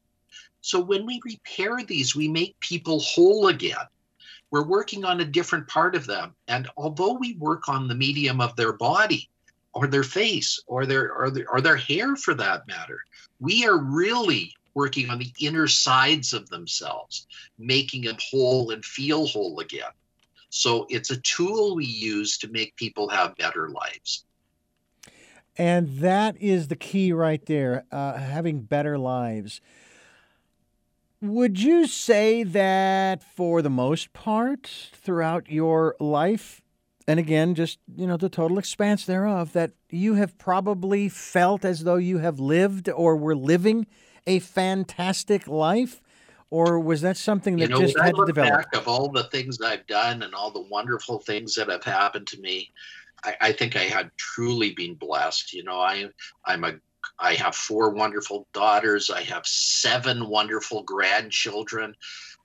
[0.64, 3.86] So when we repair these, we make people whole again.
[4.50, 6.34] We're working on a different part of them.
[6.48, 9.30] And although we work on the medium of their body,
[9.74, 13.00] or their face or their or their, or their hair for that matter.
[13.40, 17.28] We are really working on the inner sides of themselves,
[17.60, 19.92] making them whole and feel whole again.
[20.50, 24.24] So it's a tool we use to make people have better lives.
[25.58, 29.62] And that is the key right there, uh, having better lives.
[31.24, 36.62] Would you say that for the most part throughout your life,
[37.08, 41.86] and again, just you know, the total expanse thereof, that you have probably felt as
[41.86, 43.88] though you have lived or were living
[44.28, 46.02] a fantastic life,
[46.50, 48.56] or was that something that you know, just had to develop?
[48.56, 52.28] Back of all the things I've done and all the wonderful things that have happened
[52.28, 52.74] to me,
[53.24, 55.54] I, I think I had truly been blessed.
[55.54, 56.10] You know, I
[56.44, 56.74] I'm a
[57.20, 59.10] I have four wonderful daughters.
[59.10, 61.96] I have seven wonderful grandchildren.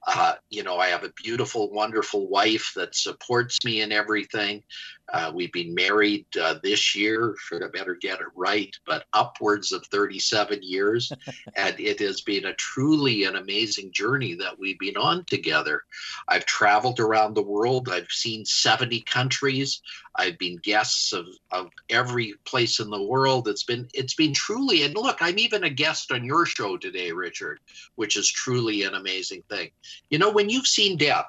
[0.07, 4.63] Uh, you know, I have a beautiful, wonderful wife that supports me in everything.
[5.11, 9.73] Uh, we've been married uh, this year, should I better get it right, but upwards
[9.73, 11.11] of 37 years.
[11.57, 15.83] and it has been a truly an amazing journey that we've been on together.
[16.27, 19.81] I've traveled around the world, I've seen 70 countries,
[20.15, 23.49] I've been guests of, of every place in the world.
[23.49, 27.13] It's been it's been truly and look, I'm even a guest on your show today,
[27.13, 27.61] Richard,
[27.95, 29.71] which is truly an amazing thing.
[30.11, 31.27] You know, when you've seen death,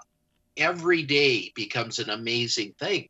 [0.57, 3.07] every day becomes an amazing thing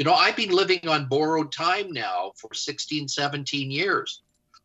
[0.00, 4.22] you know, I've been living on borrowed time now for 16, 17 years.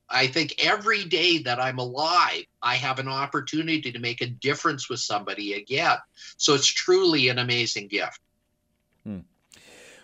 [0.10, 4.90] I think every day that I'm alive, I have an opportunity to make a difference
[4.90, 5.98] with somebody again.
[6.38, 8.22] So it's truly an amazing gift.
[9.04, 9.20] Hmm.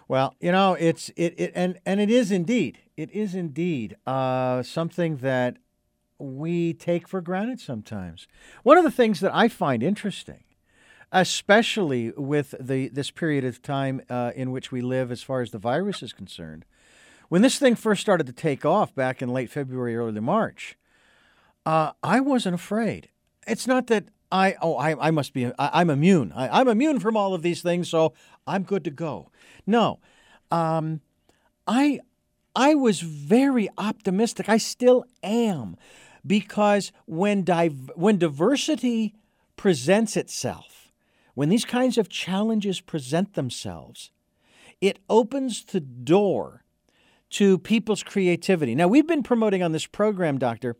[0.09, 4.63] Well, you know, it's it, it and and it is indeed, it is indeed uh,
[4.63, 5.55] something that
[6.19, 8.27] we take for granted sometimes.
[8.63, 10.43] One of the things that I find interesting
[11.11, 15.51] especially with the this period of time uh, in which we live as far as
[15.51, 16.65] the virus is concerned.
[17.29, 20.77] When this thing first started to take off back in late February, early March,
[21.65, 23.09] uh, I wasn't afraid.
[23.47, 26.31] It's not that I oh I, I must be I, am immune.
[26.35, 28.13] I, am immune from all of these things, so
[28.47, 29.29] I'm good to go.
[29.67, 29.99] No,
[30.49, 31.01] um,
[31.67, 31.99] I
[32.55, 34.47] I was very optimistic.
[34.47, 35.77] I still am,
[36.25, 39.15] because when div- when diversity
[39.57, 40.80] presents itself
[41.33, 44.11] when these kinds of challenges present themselves,
[44.79, 46.63] it opens the door
[47.31, 48.75] to people's creativity.
[48.75, 50.75] Now, we've been promoting on this program, Doctor,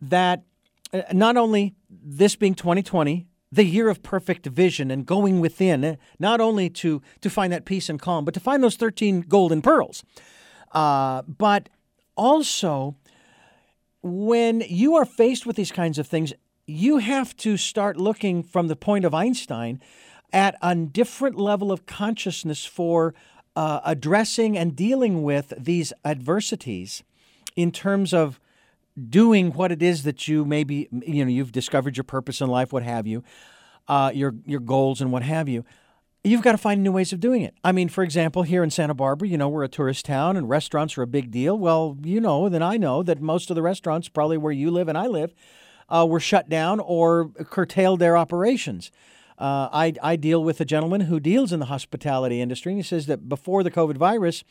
[0.00, 0.44] that
[0.92, 5.96] uh, not only this being 2020, the year of perfect vision and going within, uh,
[6.18, 9.60] not only to, to find that peace and calm, but to find those 13 golden
[9.60, 10.04] pearls,
[10.72, 11.68] uh, but
[12.16, 12.94] also
[14.02, 16.32] when you are faced with these kinds of things,
[16.70, 19.80] you have to start looking from the point of Einstein
[20.32, 23.14] at a different level of consciousness for
[23.56, 27.02] uh, addressing and dealing with these adversities
[27.56, 28.38] in terms of
[29.08, 32.72] doing what it is that you maybe you know you've discovered your purpose in life
[32.72, 33.24] what have you
[33.88, 35.64] uh, your your goals and what have you.
[36.22, 37.54] You've got to find new ways of doing it.
[37.64, 40.48] I mean for example here in santa barbara you know we're a tourist town and
[40.48, 41.58] restaurants are a big deal.
[41.58, 44.86] Well you know then i know that most of the restaurants probably where you live
[44.86, 45.34] and i live
[45.90, 48.90] uh, were shut down or curtailed their operations.
[49.38, 52.82] Uh, I, I deal with a gentleman who deals in the hospitality industry, and he
[52.82, 54.44] says that before the COVID virus,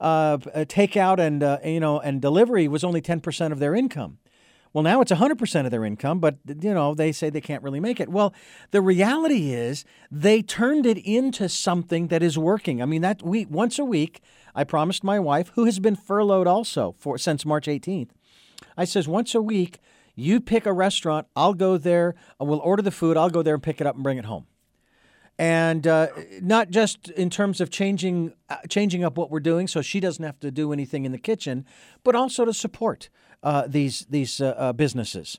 [0.00, 4.18] uh, takeout and uh, you know and delivery was only ten percent of their income.
[4.72, 7.80] Well, now it's 100% of their income, but you know, they say they can't really
[7.80, 8.10] make it.
[8.10, 8.34] Well,
[8.72, 12.82] the reality is they turned it into something that is working.
[12.82, 14.20] I mean, that week once a week,
[14.54, 18.10] I promised my wife, who has been furloughed also for since March 18th.
[18.76, 19.78] I says once a week
[20.16, 23.62] you pick a restaurant, I'll go there, we'll order the food, I'll go there and
[23.62, 24.46] pick it up and bring it home.
[25.38, 26.08] And uh,
[26.40, 30.24] not just in terms of changing uh, changing up what we're doing, so she doesn't
[30.24, 31.66] have to do anything in the kitchen,
[32.02, 33.10] but also to support
[33.42, 35.38] uh, these these uh, uh, businesses.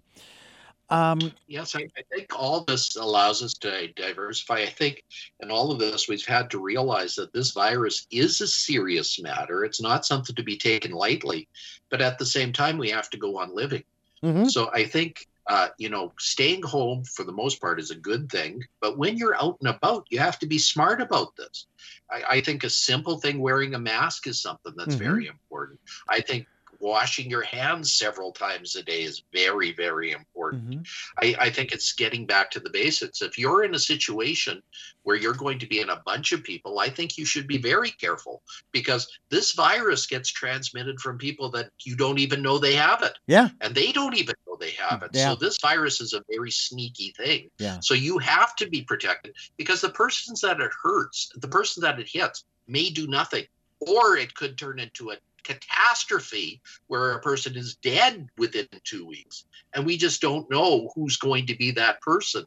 [0.90, 4.60] Um, yes, I, I, think all this allows us to diversify.
[4.60, 5.04] I think
[5.42, 9.66] in all of this, we've had to realize that this virus is a serious matter.
[9.66, 11.50] It's not something to be taken lightly,
[11.90, 13.84] but at the same time, we have to go on living.
[14.23, 14.45] Mm-hmm.
[14.45, 18.30] So I think uh, you know, staying home for the most part is a good
[18.30, 18.63] thing.
[18.82, 21.67] But when you're out and about, you have to be smart about this.
[22.12, 25.03] I, I think a simple thing, wearing a mask, is something that's mm-hmm.
[25.03, 25.80] very important.
[26.10, 26.47] I think
[26.80, 30.70] washing your hands several times a day is very, very important.
[30.70, 30.82] Mm-hmm.
[31.18, 33.22] I, I, think it's getting back to the basics.
[33.22, 34.62] If you're in a situation
[35.04, 37.58] where you're going to be in a bunch of people, I think you should be
[37.58, 42.76] very careful because this virus gets transmitted from people that you don't even know they
[42.76, 43.18] have it.
[43.28, 43.50] Yeah.
[43.62, 45.12] And they don't even know they have it.
[45.13, 45.32] Yeah.
[45.32, 47.50] So this virus is a very sneaky thing.
[47.58, 47.80] Yeah.
[47.82, 52.00] So you have to be protected because the persons that it hurts, the person that
[52.00, 53.46] it hits, may do nothing
[53.80, 59.45] or it could turn into a catastrophe where a person is dead within two weeks.
[59.73, 62.45] And we just don't know who's going to be that person.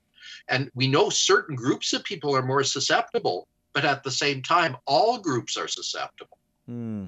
[0.49, 4.77] And we know certain groups of people are more susceptible, but at the same time,
[4.87, 6.39] all groups are susceptible.
[6.67, 7.07] Hmm.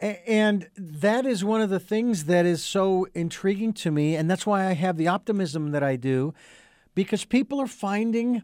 [0.00, 4.14] And that is one of the things that is so intriguing to me.
[4.14, 6.34] And that's why I have the optimism that I do,
[6.94, 8.42] because people are finding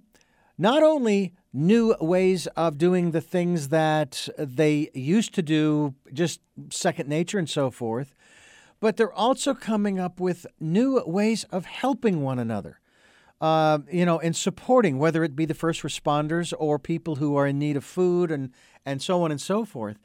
[0.57, 6.41] not only new ways of doing the things that they used to do, just
[6.71, 8.15] second nature and so forth,
[8.81, 12.81] but they're also coming up with new ways of helping one another.
[13.41, 17.49] Uh, you know, and supporting, whether it be the first responders or people who are
[17.49, 18.53] in need of food and,
[18.87, 19.99] and so on and so forth.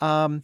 [0.00, 0.42] Um,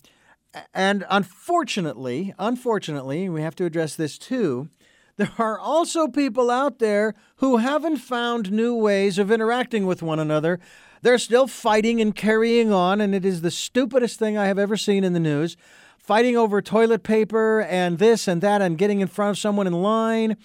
[0.74, 4.68] and unfortunately, unfortunately, we have to address this too.
[5.16, 10.18] There are also people out there who haven't found new ways of interacting with one
[10.18, 10.58] another.
[11.02, 14.76] They're still fighting and carrying on, and it is the stupidest thing I have ever
[14.76, 15.56] seen in the news.
[15.98, 19.72] Fighting over toilet paper and this and that, and getting in front of someone in
[19.74, 20.36] line.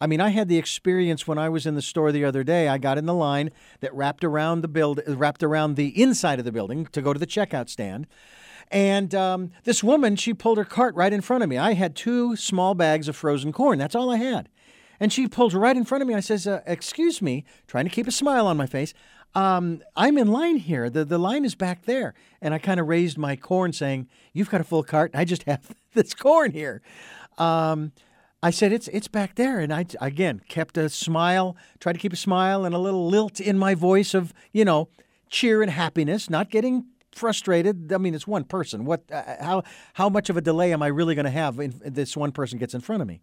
[0.00, 2.68] I mean, I had the experience when I was in the store the other day.
[2.68, 3.50] I got in the line
[3.80, 7.18] that wrapped around the build, wrapped around the inside of the building to go to
[7.18, 8.06] the checkout stand.
[8.70, 11.56] And um, this woman, she pulled her cart right in front of me.
[11.56, 13.78] I had two small bags of frozen corn.
[13.78, 14.48] That's all I had.
[15.00, 16.14] And she pulled right in front of me.
[16.14, 18.92] I says, uh, "Excuse me," trying to keep a smile on my face.
[19.34, 20.90] Um, I'm in line here.
[20.90, 22.14] The the line is back there.
[22.42, 25.12] And I kind of raised my corn, saying, "You've got a full cart.
[25.14, 26.82] I just have this corn here."
[27.38, 27.92] Um,
[28.42, 32.12] I said, "It's it's back there," and I again kept a smile, tried to keep
[32.12, 34.88] a smile and a little lilt in my voice of you know
[35.30, 36.86] cheer and happiness, not getting
[37.18, 37.92] frustrated.
[37.92, 38.84] I mean, it's one person.
[38.84, 39.04] What?
[39.12, 39.62] Uh, how
[39.94, 42.58] how much of a delay am I really going to have if this one person
[42.58, 43.20] gets in front of me?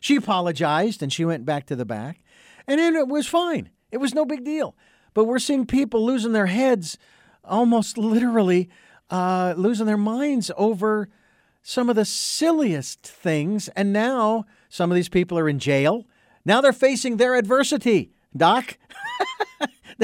[0.00, 2.22] She apologized and she went back to the back,
[2.66, 3.70] and then it was fine.
[3.90, 4.76] It was no big deal.
[5.14, 6.98] But we're seeing people losing their heads,
[7.44, 8.70] almost literally
[9.10, 11.08] uh, losing their minds over
[11.62, 16.06] some of the silliest things, and now some of these people are in jail.
[16.44, 18.12] Now they're facing their adversity.
[18.36, 18.78] Doc.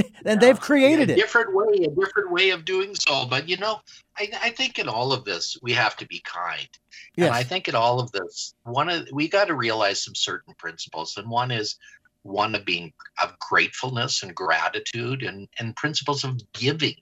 [0.25, 1.17] and they've created a it.
[1.17, 3.27] different way, a different way of doing so.
[3.27, 3.81] But you know,
[4.17, 6.69] I, I think in all of this we have to be kind.
[7.17, 7.27] Yes.
[7.27, 10.55] And I think in all of this, one of we got to realize some certain
[10.55, 11.77] principles, and one is
[12.23, 12.93] one of being
[13.23, 16.97] of gratefulness and gratitude, and and principles of giving.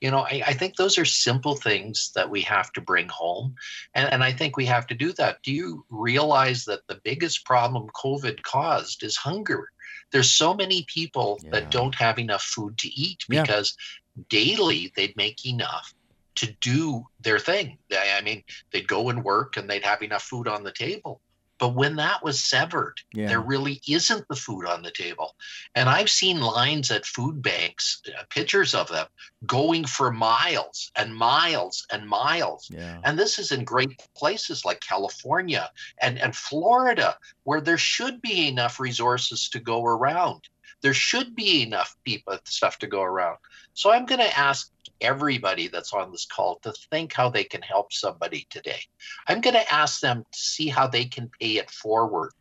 [0.00, 3.56] You know, I, I think those are simple things that we have to bring home.
[3.94, 5.42] And, and I think we have to do that.
[5.42, 9.68] Do you realize that the biggest problem COVID caused is hunger?
[10.12, 11.50] There's so many people yeah.
[11.50, 13.76] that don't have enough food to eat because
[14.16, 14.24] yeah.
[14.28, 15.94] daily they'd make enough
[16.36, 17.78] to do their thing.
[17.92, 18.42] I mean,
[18.72, 21.20] they'd go and work and they'd have enough food on the table.
[21.60, 23.28] But when that was severed, yeah.
[23.28, 25.36] there really isn't the food on the table.
[25.74, 29.06] And I've seen lines at food banks, uh, pictures of them,
[29.44, 32.70] going for miles and miles and miles.
[32.72, 33.00] Yeah.
[33.04, 38.48] And this is in great places like California and, and Florida, where there should be
[38.48, 40.48] enough resources to go around.
[40.80, 43.36] There should be enough people stuff to go around.
[43.74, 47.62] So I'm going to ask everybody that's on this call to think how they can
[47.62, 48.80] help somebody today.
[49.26, 52.32] I'm going to ask them to see how they can pay it forward.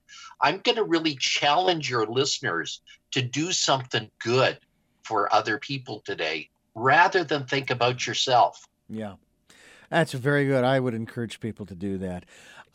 [0.41, 4.59] I'm going to really challenge your listeners to do something good
[5.03, 8.67] for other people today rather than think about yourself.
[8.87, 9.15] Yeah.
[9.89, 10.63] That's very good.
[10.63, 12.25] I would encourage people to do that.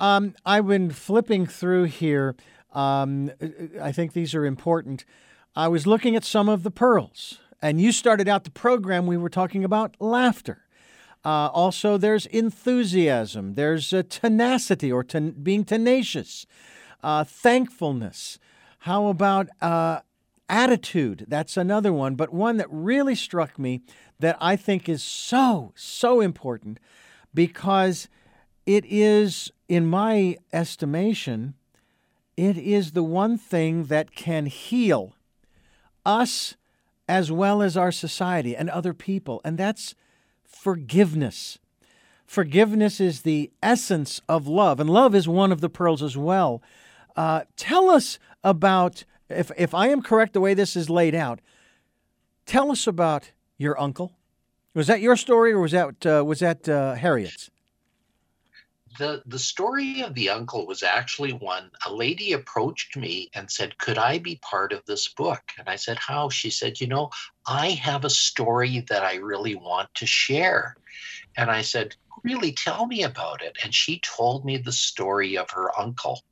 [0.00, 2.34] Um, I've been flipping through here.
[2.72, 3.30] Um,
[3.80, 5.04] I think these are important.
[5.54, 9.16] I was looking at some of the pearls and you started out the program, we
[9.16, 10.66] were talking about laughter.
[11.24, 16.44] Uh, also, there's enthusiasm, there's uh, tenacity or ten- being tenacious,
[17.02, 18.38] uh, thankfulness.
[18.80, 20.00] How about uh,
[20.46, 21.24] attitude?
[21.26, 23.80] That's another one, but one that really struck me
[24.20, 26.78] that I think is so, so important
[27.32, 28.08] because
[28.66, 31.54] it is, in my estimation,
[32.36, 35.16] it is the one thing that can heal
[36.04, 36.56] us
[37.08, 39.94] as well as our society and other people, and that's
[40.44, 41.58] forgiveness.
[42.26, 46.62] Forgiveness is the essence of love, and love is one of the pearls as well.
[47.16, 51.40] Uh, tell us about, if, if I am correct the way this is laid out,
[52.46, 54.12] tell us about your uncle.
[54.74, 57.50] Was that your story, or was that uh, was that uh, Harriet's?
[58.98, 63.78] The the story of the uncle was actually one a lady approached me and said
[63.78, 65.42] could i be part of this book?
[65.58, 66.28] And i said how?
[66.28, 67.10] She said you know
[67.46, 70.76] i have a story that i really want to share.
[71.36, 73.56] And i said really tell me about it.
[73.62, 76.22] And she told me the story of her uncle.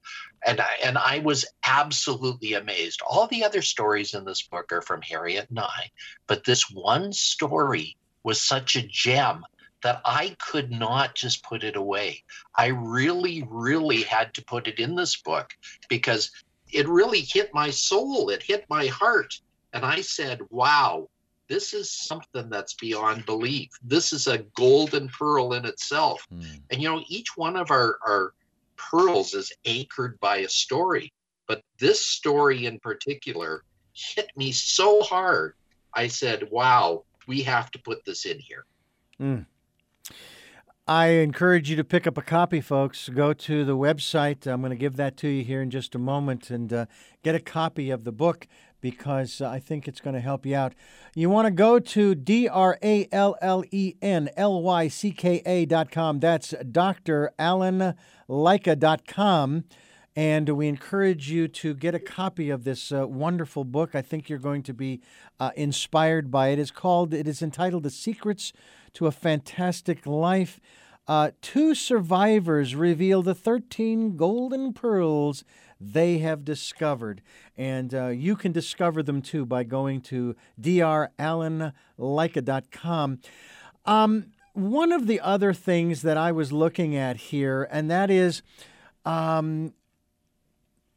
[0.45, 3.01] And I, and I was absolutely amazed.
[3.09, 5.93] All the other stories in this book are from Harriet and I,
[6.27, 9.45] but this one story was such a gem
[9.83, 12.23] that I could not just put it away.
[12.55, 15.53] I really, really had to put it in this book
[15.89, 16.31] because
[16.71, 19.41] it really hit my soul, it hit my heart.
[19.73, 21.09] And I said, wow,
[21.49, 23.71] this is something that's beyond belief.
[23.83, 26.27] This is a golden pearl in itself.
[26.33, 26.61] Mm.
[26.71, 28.33] And you know, each one of our, our
[28.77, 31.13] pearls is anchored by a story.
[31.47, 35.55] But this story in particular hit me so hard.
[35.93, 38.65] I said, wow, we have to put this in here.
[39.21, 39.47] Mm.
[40.89, 43.09] I encourage you to pick up a copy, folks.
[43.09, 44.49] Go to the website.
[44.49, 46.87] I'm going to give that to you here in just a moment and uh,
[47.23, 48.49] get a copy of the book
[48.81, 50.75] because I think it's going to help you out.
[51.15, 55.13] You want to go to D R A L L E N L Y C
[55.13, 56.19] K A dot com.
[56.19, 57.31] That's Dr.
[57.39, 57.95] Alan
[58.29, 59.63] Lycka dot com.
[60.17, 63.95] And we encourage you to get a copy of this uh, wonderful book.
[63.95, 65.01] I think you're going to be
[65.39, 66.59] uh, inspired by it.
[66.59, 68.53] It's called, it is entitled The Secrets
[68.95, 70.59] to a Fantastic Life.
[71.09, 75.45] Uh, two survivors reveal the 13 golden pearls
[75.81, 77.23] they have discovered.
[77.57, 83.19] And uh, you can discover them too by going to drallenlycka.com.
[83.85, 88.43] Um, one of the other things that I was looking at here, and that is
[89.05, 89.75] um,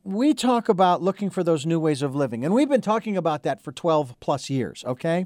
[0.04, 2.46] we talk about looking for those new ways of living.
[2.46, 5.26] And we've been talking about that for 12 plus years, okay?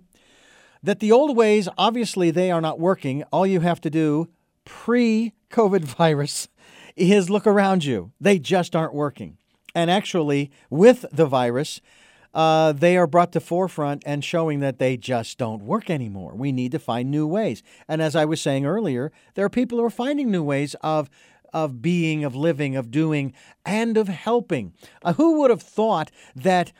[0.84, 3.24] That the old ways, obviously, they are not working.
[3.32, 4.30] All you have to do
[4.66, 6.48] pre COVID virus
[6.96, 8.12] is look around you.
[8.20, 9.38] They just aren't working.
[9.76, 11.80] And actually, with the virus,
[12.34, 16.34] uh, they are brought to forefront and showing that they just don't work anymore.
[16.36, 17.64] We need to find new ways.
[17.88, 21.10] And as I was saying earlier, there are people who are finding new ways of
[21.52, 23.34] of being, of living, of doing,
[23.66, 24.72] and of helping.
[25.02, 26.72] Uh, who would have thought that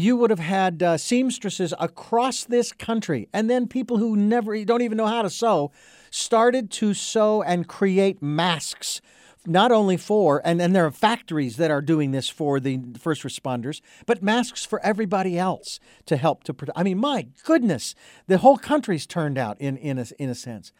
[0.00, 4.82] you would have had uh, seamstresses across this country, and then people who never don't
[4.82, 5.70] even know how to sew
[6.10, 9.00] started to sew and create masks.
[9.46, 13.22] Not only for, and, and there are factories that are doing this for the first
[13.22, 16.78] responders, but masks for everybody else to help to protect.
[16.78, 17.94] I mean, my goodness,
[18.26, 20.72] the whole country's turned out in, in, a, in a sense.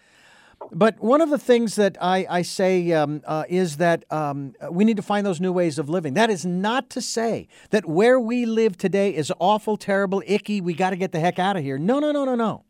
[0.73, 4.85] But one of the things that I, I say um, uh, is that um, we
[4.85, 6.15] need to find those new ways of living.
[6.15, 10.75] That is not to say that where we live today is awful, terrible, icky, we
[10.75, 11.79] got to get the heck out of here.
[11.79, 12.65] No, no, no, no, no.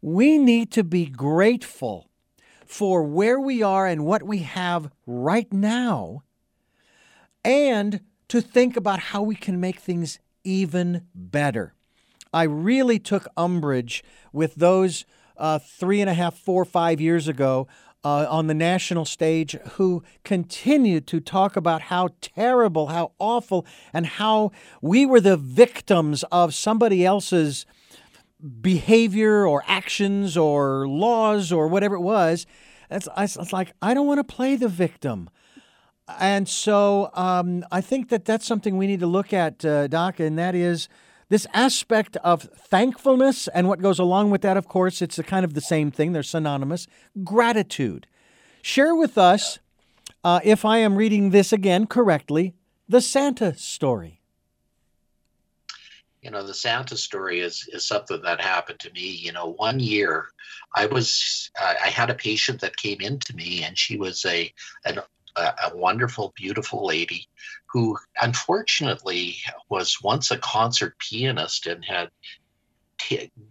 [0.00, 2.10] We need to be grateful
[2.66, 6.22] for where we are and what we have right now,
[7.44, 11.74] and to think about how we can make things even better.
[12.32, 14.02] I really took umbrage
[14.32, 15.04] with those
[15.36, 17.66] uh, three and a half, four, five years ago
[18.04, 24.06] uh, on the national stage who continued to talk about how terrible, how awful, and
[24.06, 27.64] how we were the victims of somebody else's
[28.60, 32.46] behavior or actions or laws or whatever it was.
[32.90, 35.30] It's, it's like, I don't want to play the victim.
[36.18, 40.18] And so um, I think that that's something we need to look at, uh, Doc,
[40.18, 40.88] and that is
[41.32, 45.46] this aspect of thankfulness and what goes along with that, of course, it's a kind
[45.46, 46.86] of the same thing, they're synonymous.
[47.24, 48.06] Gratitude.
[48.60, 49.58] Share with us,
[50.22, 52.52] uh, if I am reading this again correctly,
[52.86, 54.20] the Santa story.
[56.20, 59.00] You know, the Santa story is is something that happened to me.
[59.00, 60.26] You know, one year,
[60.76, 64.52] I was I had a patient that came in to me, and she was a
[64.84, 65.00] an
[65.36, 67.28] a, a wonderful, beautiful lady
[67.66, 69.36] who unfortunately
[69.68, 72.10] was once a concert pianist and had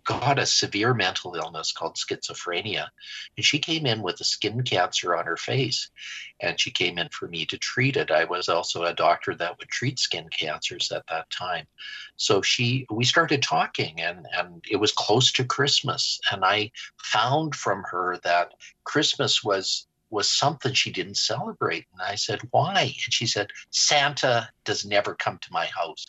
[0.04, 2.88] got a severe mental illness called schizophrenia.
[3.36, 5.90] And she came in with a skin cancer on her face.
[6.40, 8.12] And she came in for me to treat it.
[8.12, 11.68] I was also a doctor that would treat skin cancers at that time.
[12.16, 16.20] So she we started talking and, and it was close to Christmas.
[16.32, 18.54] And I found from her that
[18.84, 21.86] Christmas was was something she didn't celebrate.
[21.94, 22.82] And I said, Why?
[22.82, 26.06] And she said, Santa does never come to my house.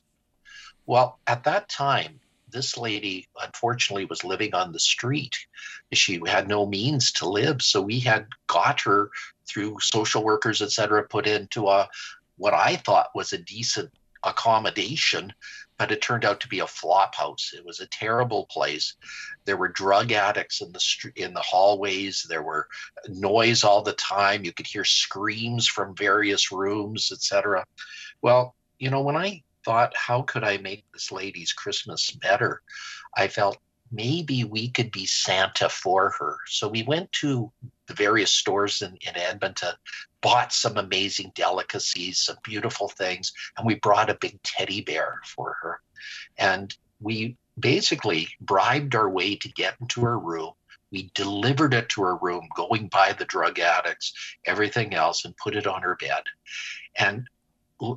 [0.84, 5.46] Well, at that time, this lady unfortunately was living on the street.
[5.92, 7.62] She had no means to live.
[7.62, 9.10] So we had got her
[9.46, 11.88] through social workers, et cetera, put into a
[12.36, 13.90] what I thought was a decent
[14.22, 15.32] accommodation
[15.78, 17.52] but it turned out to be a flop house.
[17.56, 18.94] It was a terrible place.
[19.44, 22.24] There were drug addicts in the in the hallways.
[22.28, 22.68] There were
[23.08, 24.44] noise all the time.
[24.44, 27.64] You could hear screams from various rooms, etc.
[28.20, 32.62] Well, you know, when I thought, how could I make this lady's Christmas better?
[33.16, 33.58] I felt
[33.92, 36.38] maybe we could be Santa for her.
[36.46, 37.52] So we went to
[37.86, 39.74] the various stores in, in Edmonton,
[40.22, 45.56] bought some amazing delicacies, some beautiful things, and we brought a big teddy bear for
[45.62, 45.80] her.
[46.38, 50.52] And we basically bribed our way to get into her room.
[50.90, 54.12] We delivered it to her room, going by the drug addicts,
[54.46, 56.22] everything else, and put it on her bed.
[56.96, 57.28] And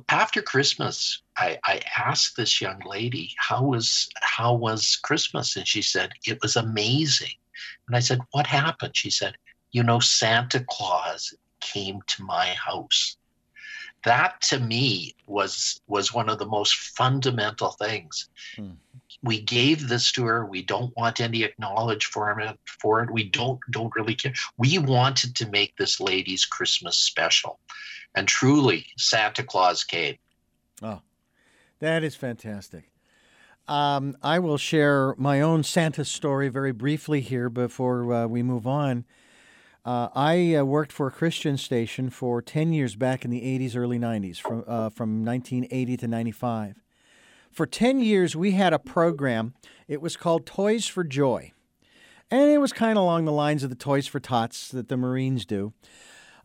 [0.08, 5.82] after Christmas, I, I, asked this young lady, "How was how was Christmas?" And she
[5.82, 7.36] said, "It was amazing."
[7.86, 9.36] And I said, "What happened?" She said,
[9.70, 13.16] "You know, Santa Claus came to my house.
[14.04, 18.28] that to me was was one of the most fundamental things.
[18.56, 18.72] Hmm.
[19.22, 20.44] We gave this to her.
[20.44, 22.58] We don't want any acknowledge for it.
[22.66, 24.34] For it, we don't don't really care.
[24.56, 27.58] We wanted to make this lady's Christmas special,
[28.14, 30.16] and truly, Santa Claus came.
[30.82, 31.00] Oh,
[31.80, 32.90] that is fantastic.
[33.68, 38.66] Um, I will share my own Santa story very briefly here before uh, we move
[38.66, 39.04] on.
[39.84, 43.76] Uh, I uh, worked for a Christian station for 10 years back in the 80s,
[43.76, 46.82] early 90s, from, uh, from 1980 to 95.
[47.56, 49.54] For 10 years, we had a program.
[49.88, 51.52] It was called Toys for Joy.
[52.30, 54.96] And it was kind of along the lines of the Toys for Tots that the
[54.98, 55.72] Marines do.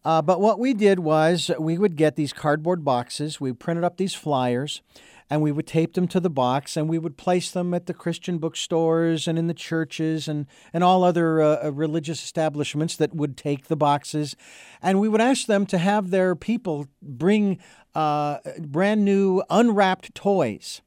[0.06, 3.98] Uh, but what we did was we would get these cardboard boxes, we printed up
[3.98, 4.82] these flyers,
[5.30, 7.94] and we would tape them to the box and we would place them at the
[7.94, 13.14] Christian bookstores and in the churches and, and all other uh, uh, religious establishments that
[13.14, 14.38] would take the boxes.
[14.82, 17.60] And we would ask them to have their people bring
[17.94, 20.82] uh, brand new unwrapped toys.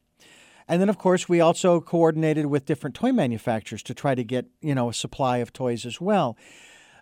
[0.67, 4.47] And then, of course, we also coordinated with different toy manufacturers to try to get,
[4.61, 6.37] you know, a supply of toys as well.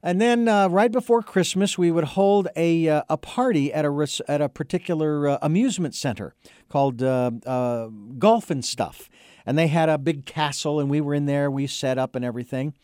[0.03, 4.23] And then uh, right before Christmas, we would hold a, uh, a party at a,
[4.27, 6.35] at a particular uh, amusement center
[6.69, 7.87] called uh, uh,
[8.19, 9.09] Golf and Stuff.
[9.47, 11.51] And they had a big castle, and we were in there.
[11.51, 12.75] We set up and everything.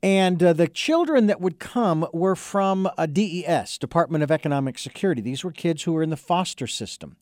[0.00, 5.20] And uh, the children that would come were from a DES, Department of Economic Security.
[5.20, 7.16] These were kids who were in the foster system.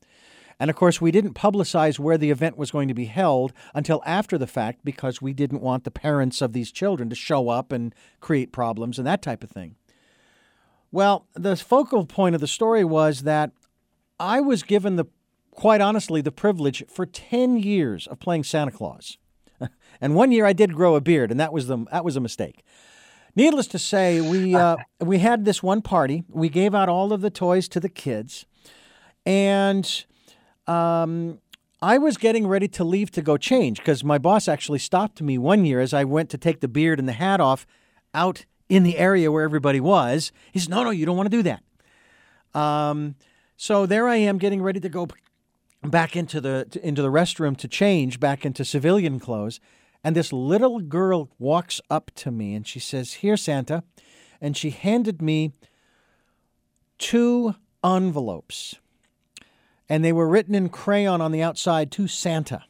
[0.59, 4.01] And of course, we didn't publicize where the event was going to be held until
[4.05, 7.71] after the fact because we didn't want the parents of these children to show up
[7.71, 9.75] and create problems and that type of thing.
[10.91, 13.51] Well, the focal point of the story was that
[14.19, 15.05] I was given the,
[15.51, 19.17] quite honestly, the privilege for 10 years of playing Santa Claus.
[20.01, 22.21] and one year I did grow a beard, and that was, the, that was a
[22.21, 22.63] mistake.
[23.35, 26.23] Needless to say, we, uh, we had this one party.
[26.29, 28.45] We gave out all of the toys to the kids.
[29.25, 30.05] And
[30.67, 31.39] um,
[31.81, 35.37] I was getting ready to leave to go change because my boss actually stopped me
[35.37, 37.67] one year as I went to take the beard and the hat off
[38.13, 40.31] out in the area where everybody was.
[40.51, 42.59] He said, No, no, you don't want to do that.
[42.59, 43.15] Um,
[43.55, 45.07] so there I am getting ready to go
[45.83, 49.59] back into the into the restroom to change back into civilian clothes
[50.03, 53.83] and this little girl walks up to me and she says here santa
[54.41, 55.51] and she handed me
[56.97, 58.75] two envelopes
[59.89, 62.63] and they were written in crayon on the outside to Santa.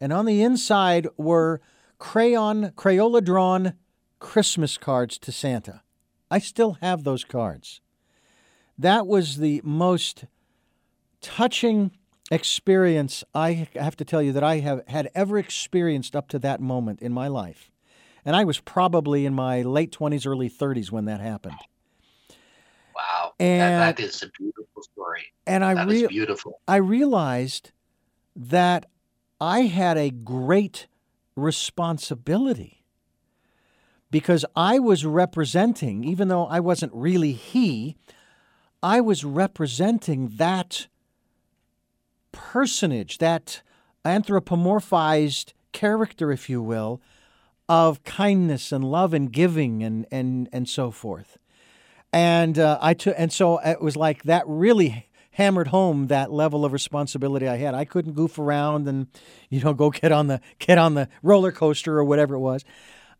[0.00, 1.60] And on the inside were
[1.98, 3.74] crayon, Crayola drawn
[4.18, 5.82] Christmas cards to Santa.
[6.30, 7.80] I still have those cards.
[8.78, 10.24] That was the most
[11.20, 11.90] touching
[12.30, 16.60] experience I have to tell you that I have had ever experienced up to that
[16.60, 17.70] moment in my life.
[18.24, 21.56] And I was probably in my late 20s, early 30s when that happened.
[23.00, 23.32] Wow.
[23.38, 25.32] And that, that is a beautiful story.
[25.46, 26.60] And I re- beautiful.
[26.68, 27.72] I realized
[28.36, 28.86] that
[29.40, 30.86] I had a great
[31.36, 32.84] responsibility
[34.10, 37.96] because I was representing, even though I wasn't really he,
[38.82, 40.88] I was representing that
[42.32, 43.62] personage, that
[44.04, 47.00] anthropomorphized character, if you will,
[47.68, 51.38] of kindness and love and giving and, and, and so forth
[52.12, 56.64] and uh, I took, and so it was like that really hammered home that level
[56.64, 57.74] of responsibility I had.
[57.74, 59.06] I couldn't goof around and
[59.48, 62.64] you know go get on the get on the roller coaster or whatever it was.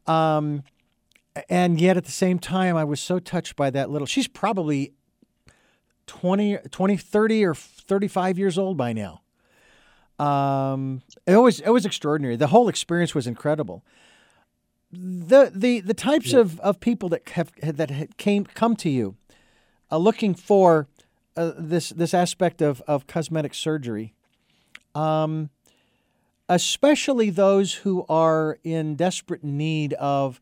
[0.06, 0.64] Um,
[1.48, 4.92] and yet at the same time I was so touched by that little she's probably
[6.06, 9.22] 20 20 30 or 35 years old by now.
[10.18, 12.36] Um, it was it was extraordinary.
[12.36, 13.84] The whole experience was incredible
[14.92, 16.40] the the the types yeah.
[16.40, 19.16] of, of people that have that came come to you,
[19.90, 20.88] uh, looking for
[21.36, 24.14] uh, this this aspect of of cosmetic surgery,
[24.94, 25.50] um,
[26.48, 30.40] especially those who are in desperate need of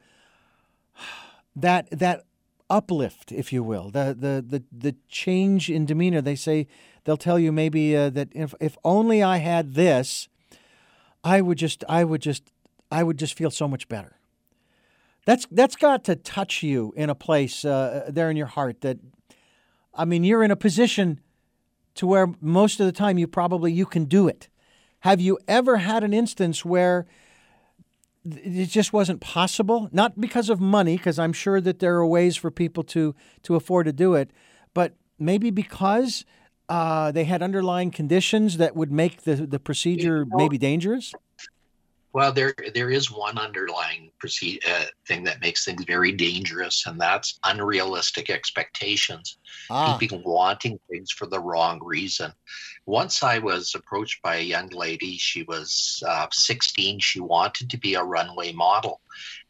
[1.54, 2.24] that that
[2.70, 6.22] uplift, if you will, the the the the change in demeanor.
[6.22, 6.66] They say
[7.04, 10.28] they'll tell you maybe uh, that if if only I had this,
[11.22, 12.50] I would just I would just
[12.90, 14.17] I would just feel so much better.
[15.28, 18.80] That's that's got to touch you in a place uh, there in your heart.
[18.80, 18.96] That
[19.94, 21.20] I mean, you're in a position
[21.96, 24.48] to where most of the time you probably you can do it.
[25.00, 27.04] Have you ever had an instance where
[28.24, 29.90] it just wasn't possible?
[29.92, 33.54] Not because of money, because I'm sure that there are ways for people to to
[33.54, 34.30] afford to do it,
[34.72, 36.24] but maybe because
[36.70, 41.12] uh, they had underlying conditions that would make the the procedure maybe dangerous.
[42.12, 46.98] Well, there there is one underlying proceed, uh, thing that makes things very dangerous, and
[46.98, 49.36] that's unrealistic expectations.
[49.68, 49.98] Ah.
[49.98, 52.32] People wanting things for the wrong reason.
[52.86, 55.18] Once I was approached by a young lady.
[55.18, 57.00] She was uh, 16.
[57.00, 59.00] She wanted to be a runway model,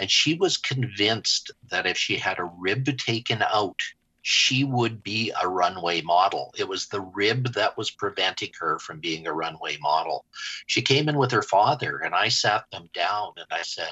[0.01, 3.81] and she was convinced that if she had a rib taken out,
[4.29, 6.53] she would be a runway model.
[6.59, 10.27] It was the rib that was preventing her from being a runway model.
[10.67, 13.91] She came in with her father, and I sat them down and I said,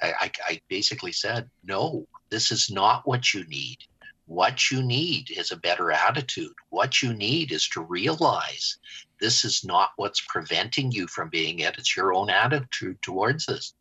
[0.00, 3.76] I, I, basically said, no, this is not what you need.
[4.24, 6.54] What you need is a better attitude.
[6.70, 8.78] What you need is to realize
[9.20, 11.76] this is not what's preventing you from being it.
[11.76, 13.74] It's your own attitude towards this.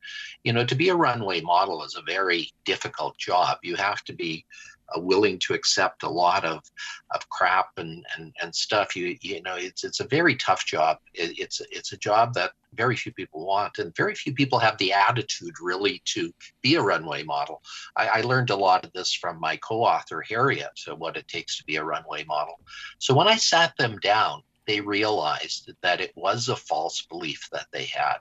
[0.44, 3.60] You know, to be a runway model is a very difficult job.
[3.64, 4.46] You have to be
[4.96, 6.64] Uh, willing to accept a lot of
[7.12, 8.96] of crap and and, and stuff.
[8.96, 10.98] You you know, it's it's a very tough job.
[11.14, 14.78] It, it's it's a job that very few people want, and very few people have
[14.78, 16.32] the attitude really to
[16.62, 17.62] be a runway model.
[17.96, 21.58] I, I learned a lot of this from my co-author Harriet, so what it takes
[21.58, 22.60] to be a runway model.
[23.00, 27.68] So when I sat them down they realized that it was a false belief that
[27.72, 28.18] they had.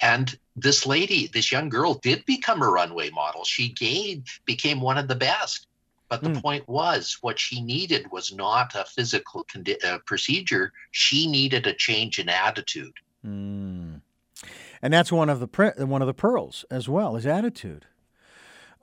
[0.00, 3.44] And this lady, this young girl, did become a runway model.
[3.44, 5.66] She gained, became one of the best.
[6.12, 6.42] But the mm.
[6.42, 10.74] point was, what she needed was not a physical condi- uh, procedure.
[10.90, 12.92] She needed a change in attitude.
[13.26, 14.02] Mm.
[14.82, 17.86] And that's one of the pre- one of the pearls as well is attitude.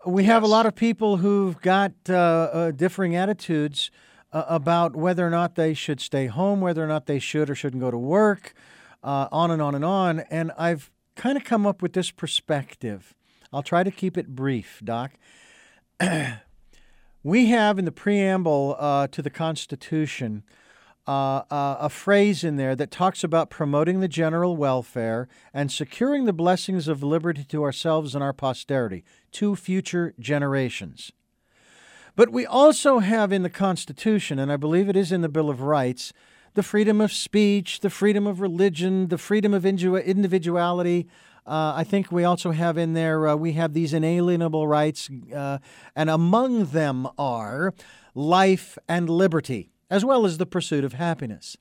[0.08, 0.32] We yes.
[0.32, 3.92] have a lot of people who've got uh, uh, differing attitudes
[4.34, 7.54] uh, about whether or not they should stay home, whether or not they should or
[7.54, 8.56] shouldn't go to work,
[9.04, 10.22] uh, on and on and on.
[10.32, 13.14] And I've kind of come up with this perspective.
[13.54, 15.12] I'll try to keep it brief, Doc.
[17.24, 20.44] We have in the preamble uh, to the Constitution
[21.06, 26.24] uh, uh, a phrase in there that talks about promoting the general welfare and securing
[26.26, 29.04] the blessings of liberty to ourselves and our posterity,
[29.34, 31.12] to future generations.
[32.16, 35.50] But we also have in the Constitution, and I believe it is in the Bill
[35.50, 36.14] of Rights,
[36.54, 41.08] the freedom of speech, the freedom of religion, the freedom of individuality,
[41.46, 45.60] uh, I think we also have in there, uh, we have these inalienable rights, uh,
[45.96, 47.74] and among them are
[48.14, 51.58] life and liberty, as well as the pursuit of happiness.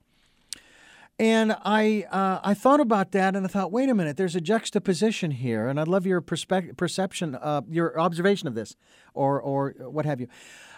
[1.17, 4.41] And I, uh, I thought about that and I thought, wait a minute, there's a
[4.41, 8.77] juxtaposition here, and I'd love your perspe- perception, uh, your observation of this,
[9.13, 10.27] or, or what have you.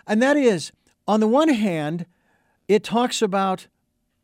[0.08, 0.72] And that is,
[1.08, 2.08] on the one hand,
[2.68, 3.68] it talks about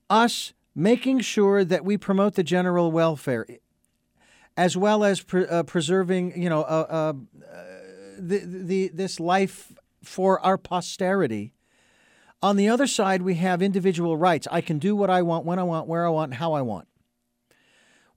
[0.10, 3.46] us making sure that we promote the general welfare
[4.58, 7.14] as well as pre- uh, preserving, you know, uh, uh,
[8.18, 9.72] the, the, this life
[10.04, 11.54] for our posterity.
[12.42, 14.48] On the other side, we have individual rights.
[14.52, 16.88] I can do what I want, when I want, where I want, how I want.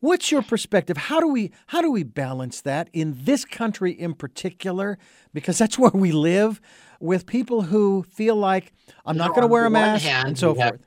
[0.00, 0.96] What's your perspective?
[0.96, 4.98] How do we how do we balance that in this country in particular?
[5.34, 6.58] Because that's where we live,
[7.00, 8.72] with people who feel like
[9.04, 10.80] I'm you not going to wear a mask hand, and so have, forth.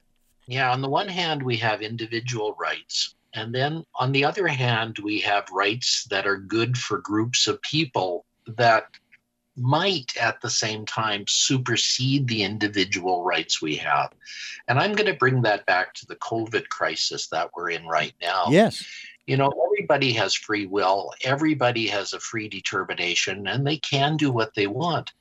[0.47, 4.99] Yeah, on the one hand, we have individual rights, and then on the other hand,
[4.99, 8.87] we have rights that are good for groups of people that
[9.55, 14.11] might at the same time supersede the individual rights we have.
[14.67, 18.13] And I'm going to bring that back to the COVID crisis that we're in right
[18.21, 18.45] now.
[18.49, 18.85] Yes.
[19.27, 24.31] You know, everybody has free will, everybody has a free determination, and they can do
[24.31, 25.13] what they want.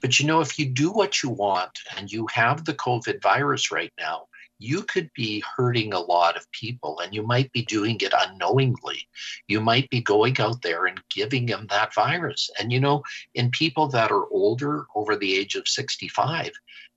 [0.00, 3.70] But you know, if you do what you want and you have the COVID virus
[3.70, 4.26] right now,
[4.64, 9.06] you could be hurting a lot of people and you might be doing it unknowingly.
[9.46, 12.50] You might be going out there and giving them that virus.
[12.58, 13.02] And you know,
[13.34, 16.50] in people that are older, over the age of 65,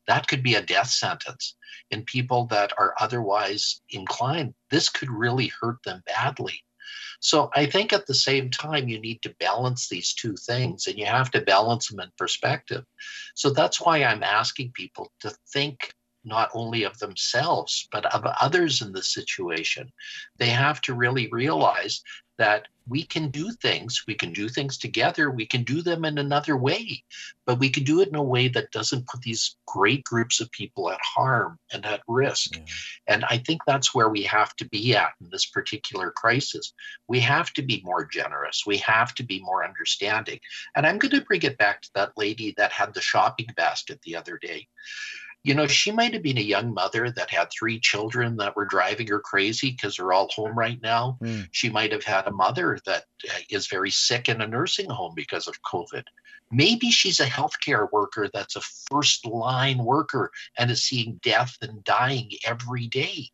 [0.08, 1.56] that could be a death sentence.
[1.92, 6.64] In people that are otherwise inclined, this could really hurt them badly.
[7.20, 10.98] So I think at the same time, you need to balance these two things and
[10.98, 12.86] you have to balance them in perspective.
[13.36, 15.94] So that's why I'm asking people to think
[16.28, 19.92] not only of themselves, but of others in the situation.
[20.38, 22.04] They have to really realize
[22.38, 26.18] that we can do things, we can do things together, we can do them in
[26.18, 27.04] another way,
[27.46, 30.52] but we can do it in a way that doesn't put these great groups of
[30.52, 32.56] people at harm and at risk.
[32.56, 32.64] Yeah.
[33.08, 36.74] And I think that's where we have to be at in this particular crisis.
[37.08, 40.40] We have to be more generous, we have to be more understanding.
[40.76, 44.00] And I'm going to bring it back to that lady that had the shopping basket
[44.04, 44.68] the other day
[45.48, 48.66] you know, she might have been a young mother that had three children that were
[48.66, 51.18] driving her crazy because they're all home right now.
[51.24, 51.48] Mm.
[51.52, 55.48] She might have had a mother that uh, very sick in a nursing home because
[55.48, 56.04] of COVID.
[56.52, 61.82] Maybe she's a healthcare worker that's a first line worker and is seeing death and
[61.82, 63.30] dying every day.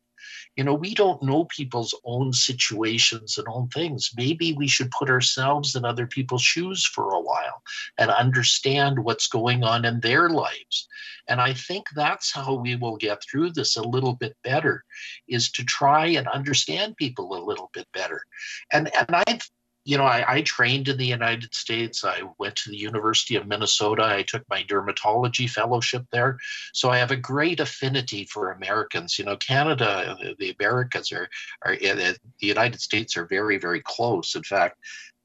[0.56, 4.12] You know, we don't know people's own situations and own things.
[4.16, 7.62] Maybe we should put ourselves in other people's shoes for a while
[7.98, 10.88] and understand what's going on in their lives.
[11.26, 14.84] And I think that's how we will get through this a little bit better
[15.28, 18.22] is to try and understand people a little bit better.
[18.70, 19.50] And and I've
[19.84, 22.04] you know, I, I, trained in the United States.
[22.04, 24.04] I went to the University of Minnesota.
[24.04, 26.38] I took my dermatology fellowship there.
[26.72, 29.18] So I have a great affinity for Americans.
[29.18, 31.28] You know, Canada, the, Americans are,
[31.62, 34.34] are the United States are very, very close.
[34.34, 34.78] In fact,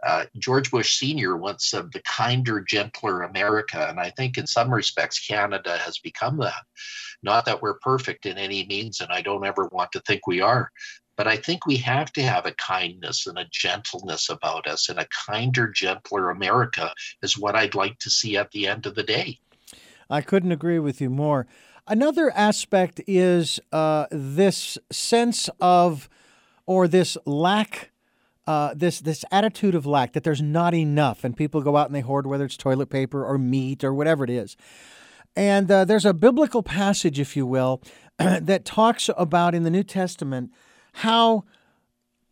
[0.06, 1.36] uh, George Bush Sr.
[1.36, 3.86] once said the kinder, gentler America.
[3.90, 6.64] And I think in some respects, Canada has become that.
[7.22, 10.40] Not that we're perfect in any means, and I don't ever want to think we
[10.40, 10.72] are,
[11.20, 14.98] but I think we have to have a kindness and a gentleness about us, and
[14.98, 19.04] a kinder, gentler America is what I'd like to see at the end of the
[19.04, 19.38] day.
[20.10, 21.46] I couldn't agree with you more.
[21.90, 26.08] Another aspect is uh, this sense of,
[26.66, 27.92] or this lack.
[28.48, 31.94] Uh, this this attitude of lack that there's not enough, and people go out and
[31.94, 34.56] they hoard whether it's toilet paper or meat or whatever it is.
[35.36, 37.82] And uh, there's a biblical passage, if you will,
[38.18, 40.52] that talks about in the New Testament
[40.94, 41.44] how,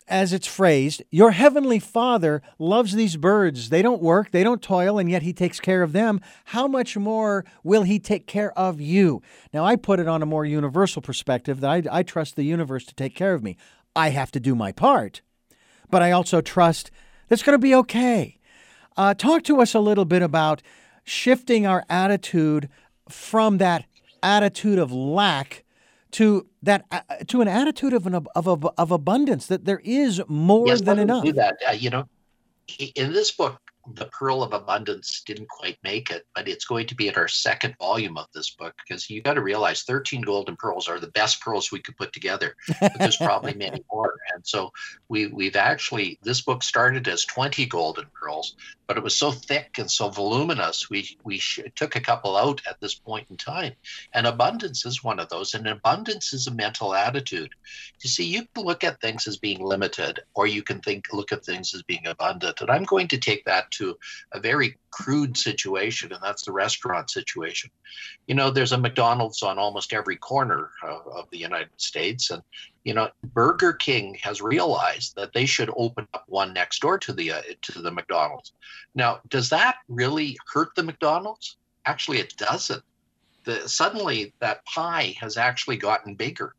[0.08, 3.70] as it's phrased, your heavenly Father loves these birds.
[3.70, 6.22] They don't work, they don't toil, and yet He takes care of them.
[6.46, 9.22] How much more will He take care of you?
[9.54, 12.86] Now, I put it on a more universal perspective that I, I trust the universe
[12.86, 13.58] to take care of me.
[13.96, 15.22] I have to do my part,
[15.90, 16.92] but I also trust
[17.28, 18.38] that's going to be okay.
[18.96, 20.62] Uh, talk to us a little bit about
[21.04, 22.70] shifting our attitude
[23.10, 23.86] from that
[24.22, 25.64] attitude of lack
[26.18, 30.20] to that uh, to an attitude of an of, of, of abundance that there is
[30.28, 31.24] more yes, than enough.
[31.24, 32.08] Do that, uh, you know.
[32.96, 33.62] In this book,
[33.94, 37.28] the Pearl of Abundance didn't quite make it, but it's going to be in our
[37.28, 41.12] second volume of this book because you got to realize 13 golden pearls are the
[41.12, 42.56] best pearls we could put together.
[42.82, 44.16] But there's probably many more.
[44.34, 44.74] And so
[45.08, 48.56] we, we've actually, this book started as 20 golden pearls,
[48.88, 51.42] but it was so thick and so voluminous, we, we
[51.76, 53.74] took a couple out at this point in time.
[54.14, 55.54] And abundance is one of those.
[55.54, 57.54] And abundance is a mental attitude.
[58.02, 61.34] You see, you can look at things as being limited, or you can think, look
[61.34, 62.62] at things as being abundant.
[62.62, 63.98] And I'm going to take that to
[64.32, 67.70] a very crude situation, and that's the restaurant situation.
[68.26, 72.42] You know, there's a McDonald's on almost every corner of, of the United States, and
[72.88, 77.12] you know, Burger King has realized that they should open up one next door to
[77.12, 78.54] the uh, to the McDonald's.
[78.96, 81.58] Now, does that really hurt the McDonald's?
[81.86, 82.82] Actually, it doesn't.
[83.44, 86.56] The, suddenly, that pie has actually gotten bigger.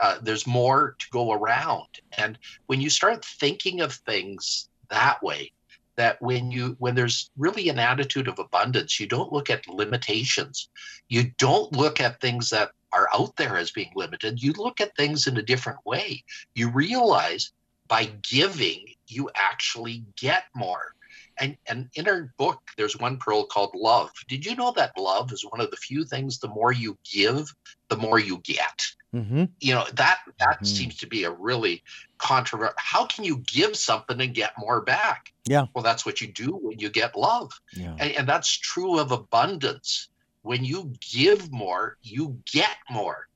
[0.00, 5.50] Uh, there's more to go around, and when you start thinking of things that way,
[5.96, 10.68] that when you when there's really an attitude of abundance you don't look at limitations
[11.08, 14.96] you don't look at things that are out there as being limited you look at
[14.96, 16.24] things in a different way
[16.54, 17.52] you realize
[17.88, 20.94] by giving you actually get more
[21.38, 25.32] and and in our book there's one pearl called love did you know that love
[25.32, 27.52] is one of the few things the more you give
[27.88, 29.44] the more you get Mm-hmm.
[29.60, 30.64] You know that that mm-hmm.
[30.64, 31.84] seems to be a really
[32.18, 32.74] controversial.
[32.76, 35.32] How can you give something and get more back?
[35.46, 35.66] Yeah.
[35.72, 37.94] Well, that's what you do when you get love, yeah.
[37.98, 40.08] and, and that's true of abundance.
[40.44, 43.28] When you give more, you get more.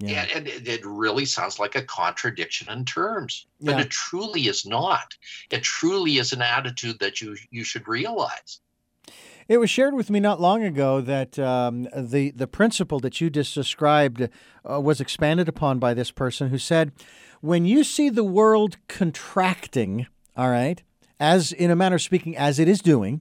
[0.00, 0.26] Yeah.
[0.34, 3.82] And, and, it really sounds like a contradiction in terms, but yeah.
[3.82, 5.14] it truly is not.
[5.50, 8.60] It truly is an attitude that you you should realize.
[9.48, 13.30] It was shared with me not long ago that um, the the principle that you
[13.30, 14.28] just described
[14.68, 16.90] uh, was expanded upon by this person who said,
[17.40, 20.82] when you see the world contracting, all right,
[21.20, 23.20] as in a manner of speaking, as it is doing,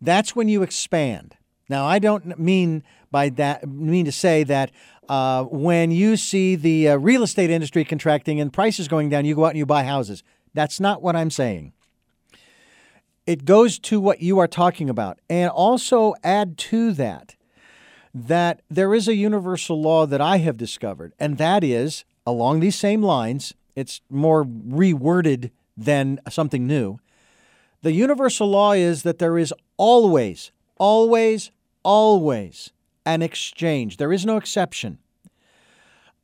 [0.00, 1.36] that's when you expand.
[1.68, 4.70] Now, I don't mean by that mean to say that
[5.08, 9.34] uh, when you see the uh, real estate industry contracting and prices going down, you
[9.34, 10.22] go out and you buy houses.
[10.52, 11.72] That's not what I'm saying
[13.26, 15.18] it goes to what you are talking about.
[15.28, 17.36] And also add to that
[18.16, 22.76] that there is a universal law that I have discovered, and that is along these
[22.76, 27.00] same lines, it's more reworded than something new.
[27.82, 31.50] The universal law is that there is always, always,
[31.82, 32.70] always
[33.06, 33.96] an exchange.
[33.96, 34.98] There is no exception.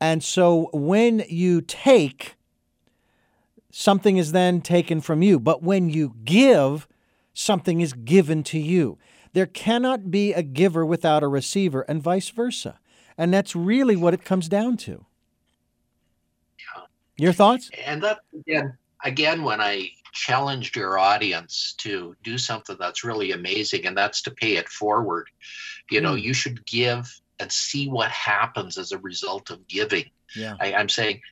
[0.01, 2.37] And so when you take,
[3.71, 5.39] something is then taken from you.
[5.39, 6.89] But when you give,
[7.35, 8.99] something is given to you.
[9.33, 12.81] There cannot be a giver without a receiver, and vice versa.
[13.17, 15.05] And that's really what it comes down to.
[17.17, 17.71] Your thoughts?
[17.85, 23.87] And that again, again, when I challenged your audience to do something that's really amazing,
[23.87, 25.29] and that's to pay it forward.
[25.91, 26.23] You know, mm.
[26.23, 30.11] you should give and see what happens as a result of giving.
[30.37, 30.57] Yeah.
[30.61, 31.23] I, I'm saying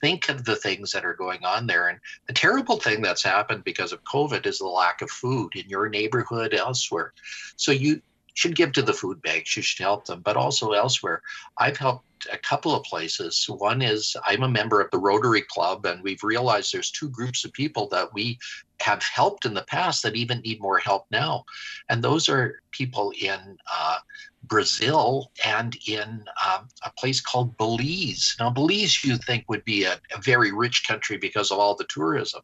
[0.00, 1.88] think of the things that are going on there.
[1.88, 5.68] And the terrible thing that's happened because of COVID is the lack of food in
[5.68, 7.12] your neighborhood, elsewhere.
[7.56, 8.02] So you
[8.38, 11.22] should give to the food banks, you should help them, but also elsewhere.
[11.58, 13.46] I've helped a couple of places.
[13.48, 17.44] One is I'm a member of the Rotary Club, and we've realized there's two groups
[17.44, 18.38] of people that we
[18.80, 21.46] have helped in the past that even need more help now.
[21.88, 23.98] And those are people in uh,
[24.44, 28.36] Brazil and in um, a place called Belize.
[28.38, 31.86] Now, Belize you think would be a, a very rich country because of all the
[31.88, 32.42] tourism.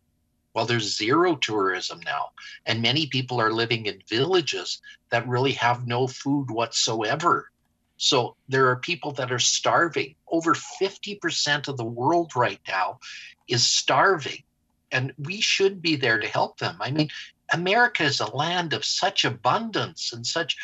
[0.55, 2.31] Well, there's zero tourism now,
[2.65, 4.81] and many people are living in villages
[5.11, 7.51] that really have no food whatsoever.
[7.97, 10.15] So there are people that are starving.
[10.29, 13.01] Over 50% of the world right now
[13.49, 14.43] is starving.
[14.93, 16.77] And we should be there to help them.
[16.81, 17.11] I mean,
[17.53, 20.57] America is a land of such abundance and such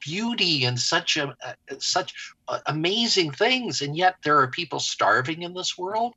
[0.00, 5.42] beauty and such a, uh, such uh, amazing things, and yet there are people starving
[5.42, 6.14] in this world.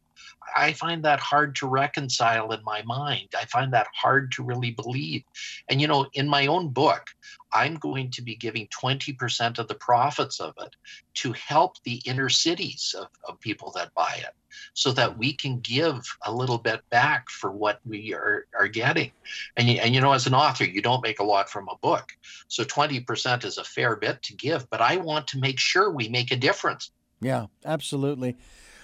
[0.56, 3.30] I find that hard to reconcile in my mind.
[3.38, 5.24] I find that hard to really believe.
[5.70, 7.10] And you know, in my own book,
[7.54, 10.76] I'm going to be giving 20% of the profits of it
[11.16, 14.34] to help the inner cities of, of people that buy it
[14.74, 19.12] so that we can give a little bit back for what we are, are getting.
[19.58, 22.12] And, and you know, as an author, you don't make a lot from a book.
[22.48, 26.10] So 20% is a fair bit to give, but I want to make sure we
[26.10, 26.92] make a difference.
[27.20, 28.38] Yeah, absolutely.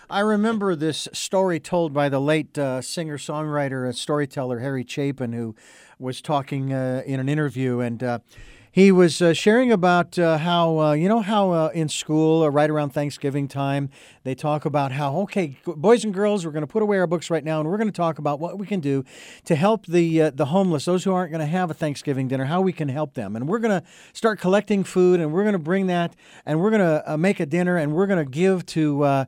[0.09, 5.33] I remember this story told by the late uh, singer songwriter and storyteller Harry Chapin,
[5.33, 5.53] who
[5.99, 7.81] was talking uh, in an interview.
[7.81, 8.19] And uh,
[8.71, 12.91] he was uh, sharing about uh, how uh, you know how in school right around
[12.91, 13.89] Thanksgiving time
[14.23, 17.31] they talk about how okay boys and girls we're going to put away our books
[17.31, 19.03] right now and we're going to talk about what we can do
[19.45, 22.61] to help the the homeless those who aren't going to have a Thanksgiving dinner how
[22.61, 25.59] we can help them and we're going to start collecting food and we're going to
[25.59, 29.25] bring that and we're going to make a dinner and we're going to give to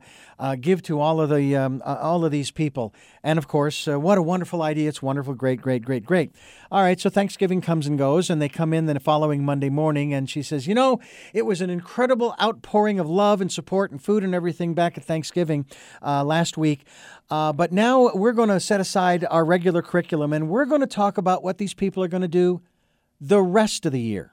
[0.60, 4.22] give to all of the um, all of these people and of course what a
[4.22, 6.32] wonderful idea it's wonderful great great great great
[6.70, 9.70] all right so Thanksgiving comes and goes and they come in the following following Monday
[9.70, 10.98] morning, and she says, You know,
[11.32, 15.04] it was an incredible outpouring of love and support and food and everything back at
[15.04, 15.66] Thanksgiving
[16.02, 16.84] uh, last week.
[17.30, 20.86] Uh, but now we're going to set aside our regular curriculum and we're going to
[20.86, 22.60] talk about what these people are going to do
[23.20, 24.32] the rest of the year.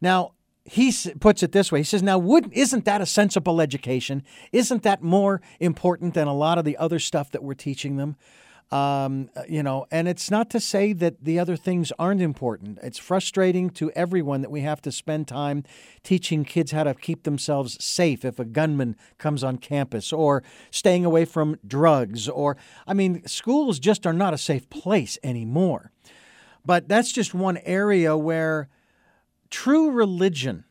[0.00, 0.32] Now,
[0.64, 1.80] he puts it this way.
[1.80, 4.22] He says, "Now, would isn't that a sensible education?
[4.52, 8.16] Isn't that more important than a lot of the other stuff that we're teaching them?"
[8.72, 12.78] Um, you know, and it's not to say that the other things aren't important.
[12.82, 15.64] It's frustrating to everyone that we have to spend time
[16.02, 21.04] teaching kids how to keep themselves safe if a gunman comes on campus or staying
[21.04, 22.56] away from drugs or,
[22.86, 25.92] I mean, schools just are not a safe place anymore.
[26.64, 28.68] But that's just one area where
[29.54, 30.64] true religion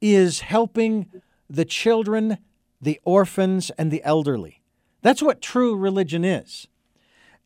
[0.00, 1.10] is helping
[1.50, 2.38] the children,
[2.80, 4.62] the orphans, and the elderly.
[5.02, 6.66] That's what true religion is.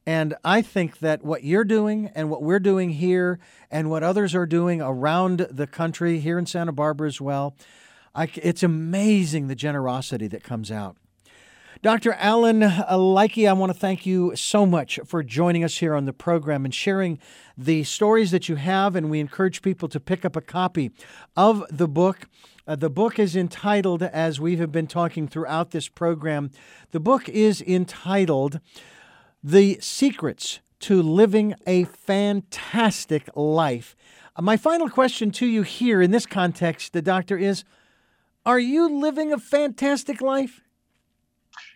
[0.07, 3.41] And I think that what you're doing and what we're doing here
[3.73, 7.57] and what others are doing around the country, here in Santa Barbara as well,
[8.15, 10.97] I, it's amazing the generosity that comes out.
[11.85, 12.15] Dr.
[12.15, 16.15] Alan Lycka, I want to thank you so much for joining us here on the
[16.15, 17.19] program and sharing
[17.59, 18.97] the stories that you have.
[18.97, 20.93] And we encourage people to pick up a copy
[21.37, 22.27] of the book.
[22.67, 26.51] Uh, the book is entitled, as we have been talking throughout this program,
[26.93, 28.61] the book is entitled
[29.43, 33.95] The Secrets to Living a Fantastic Life.
[34.35, 37.63] Uh, my final question to you here in this context, the doctor, is
[38.47, 40.63] Are you living a fantastic life?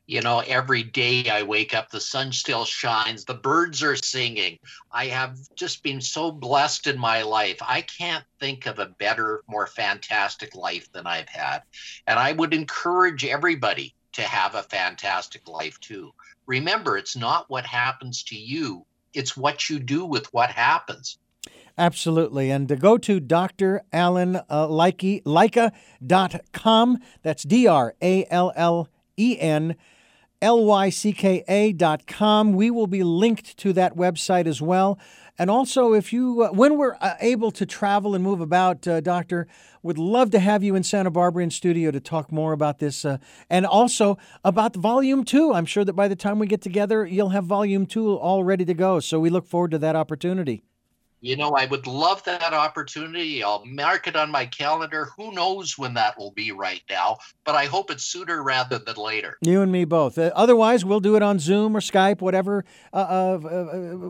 [0.08, 4.58] You know, every day I wake up, the sun still shines, the birds are singing.
[4.90, 7.58] I have just been so blessed in my life.
[7.60, 11.60] I can't think of a better, more fantastic life than I've had.
[12.06, 16.14] And I would encourage everybody to have a fantastic life too.
[16.46, 21.18] Remember, it's not what happens to you, it's what you do with what happens.
[21.76, 22.50] Absolutely.
[22.50, 23.82] And to go to Dr.
[23.92, 25.68] Alan uh, Lycka.com.
[27.22, 28.88] That's D R A L L
[29.18, 29.76] E N
[30.42, 32.52] lycka.com.
[32.52, 34.98] We will be linked to that website as well.
[35.40, 39.00] And also, if you, uh, when we're uh, able to travel and move about, uh,
[39.00, 39.46] Doctor,
[39.84, 43.04] would love to have you in Santa Barbara in studio to talk more about this
[43.04, 43.18] uh,
[43.48, 45.54] and also about volume two.
[45.54, 48.64] I'm sure that by the time we get together, you'll have volume two all ready
[48.64, 48.98] to go.
[48.98, 50.64] So we look forward to that opportunity.
[51.20, 53.42] You know, I would love that opportunity.
[53.42, 55.08] I'll mark it on my calendar.
[55.16, 58.94] Who knows when that will be right now, but I hope it's sooner rather than
[58.94, 59.36] later.
[59.42, 60.16] You and me both.
[60.16, 63.38] Uh, otherwise, we'll do it on Zoom or Skype, whatever uh, uh,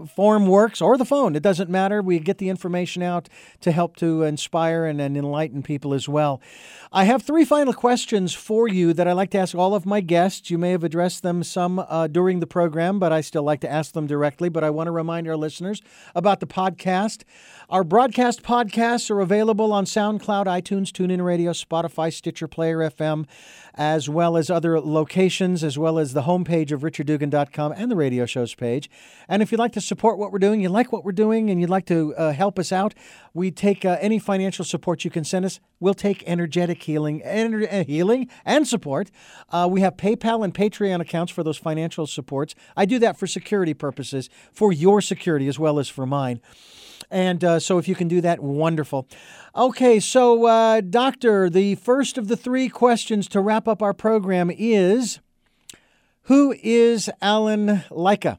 [0.03, 1.35] uh, form works, or the phone.
[1.35, 2.03] It doesn't matter.
[2.03, 3.31] We get the information out
[3.61, 6.43] to help to inspire and, and enlighten people as well.
[6.93, 10.03] I have three final questions for you that I like to ask all of my
[10.03, 10.51] guests.
[10.51, 13.71] You may have addressed them some uh, during the program, but I still like to
[13.71, 14.51] ask them directly.
[14.51, 15.81] But I want to remind our listeners
[16.15, 17.25] about the podcast podcast.
[17.71, 23.27] Our broadcast podcasts are available on SoundCloud, iTunes, TuneIn Radio, Spotify, Stitcher, Player FM,
[23.75, 28.25] as well as other locations, as well as the homepage of richarddugan.com and the radio
[28.25, 28.89] show's page.
[29.29, 31.61] And if you'd like to support what we're doing, you like what we're doing, and
[31.61, 32.95] you'd like to uh, help us out,
[33.35, 35.61] we take uh, any financial support you can send us.
[35.79, 39.11] We'll take energetic healing, ener- uh, healing and support.
[39.51, 42.55] Uh, we have PayPal and Patreon accounts for those financial supports.
[42.79, 46.41] I do that for security purposes, for your security as well as for mine.
[47.11, 49.07] And uh, so, if you can do that, wonderful.
[49.55, 54.51] Okay, so, uh, Doctor, the first of the three questions to wrap up our program
[54.51, 55.21] is
[56.23, 58.39] Who is Alan Lycka?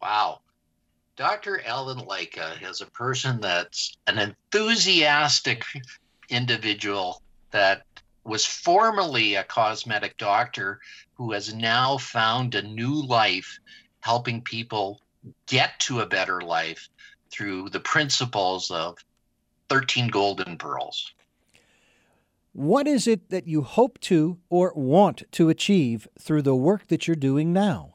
[0.00, 0.40] Wow.
[1.16, 1.62] Dr.
[1.64, 5.64] Alan Lycka is a person that's an enthusiastic
[6.28, 7.22] individual
[7.52, 7.82] that
[8.24, 10.80] was formerly a cosmetic doctor
[11.14, 13.58] who has now found a new life
[14.00, 15.00] helping people
[15.46, 16.88] get to a better life
[17.30, 18.98] through the principles of
[19.68, 21.12] 13 golden pearls.
[22.52, 27.06] What is it that you hope to or want to achieve through the work that
[27.06, 27.94] you're doing now?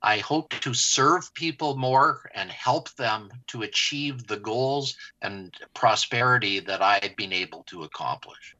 [0.00, 6.60] I hope to serve people more and help them to achieve the goals and prosperity
[6.60, 8.54] that I've been able to accomplish.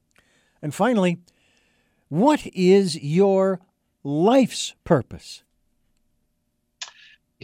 [0.63, 1.19] And finally,
[2.09, 3.61] what is your
[4.03, 5.44] life's purpose?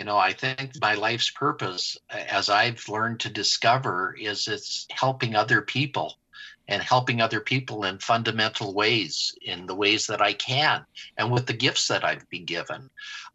[0.01, 5.37] You know i think my life's purpose as i've learned to discover is it's helping
[5.37, 6.17] other people
[6.69, 10.87] and helping other people in fundamental ways in the ways that i can
[11.19, 12.89] and with the gifts that i've been given.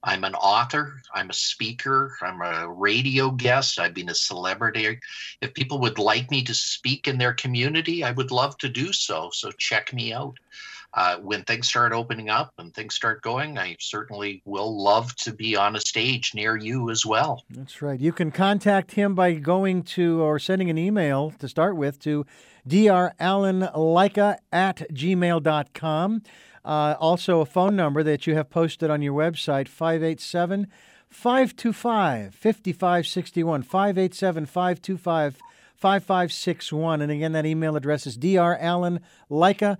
[0.03, 4.99] I'm an author i'm a speaker i'm a radio guest i've been a celebrity.
[5.41, 8.91] If people would like me to speak in their community i would love to do
[8.91, 10.39] so so check me out
[10.95, 15.33] uh, when things start opening up and things start going, I certainly will love to
[15.33, 17.43] be on a stage near you as well.
[17.49, 17.99] That's right.
[17.99, 22.25] You can contact him by going to or sending an email to start with to
[22.67, 26.21] drallenlycka at gmail.com.
[26.63, 30.67] Uh, also, a phone number that you have posted on your website 587
[31.09, 33.63] 525 5561.
[33.63, 35.37] 587 525
[35.75, 37.01] 5561.
[37.01, 39.77] And again, that email address is drallenlycka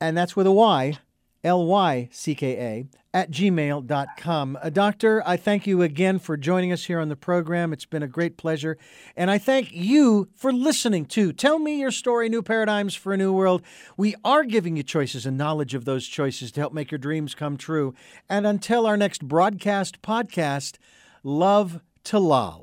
[0.00, 0.98] and that's with a Y,
[1.44, 4.58] L Y C K A, at gmail.com.
[4.60, 7.72] Uh, doctor, I thank you again for joining us here on the program.
[7.72, 8.78] It's been a great pleasure.
[9.16, 13.16] And I thank you for listening to Tell Me Your Story New Paradigms for a
[13.16, 13.62] New World.
[13.96, 17.34] We are giving you choices and knowledge of those choices to help make your dreams
[17.34, 17.94] come true.
[18.28, 20.76] And until our next broadcast podcast,
[21.24, 22.58] love to Lal.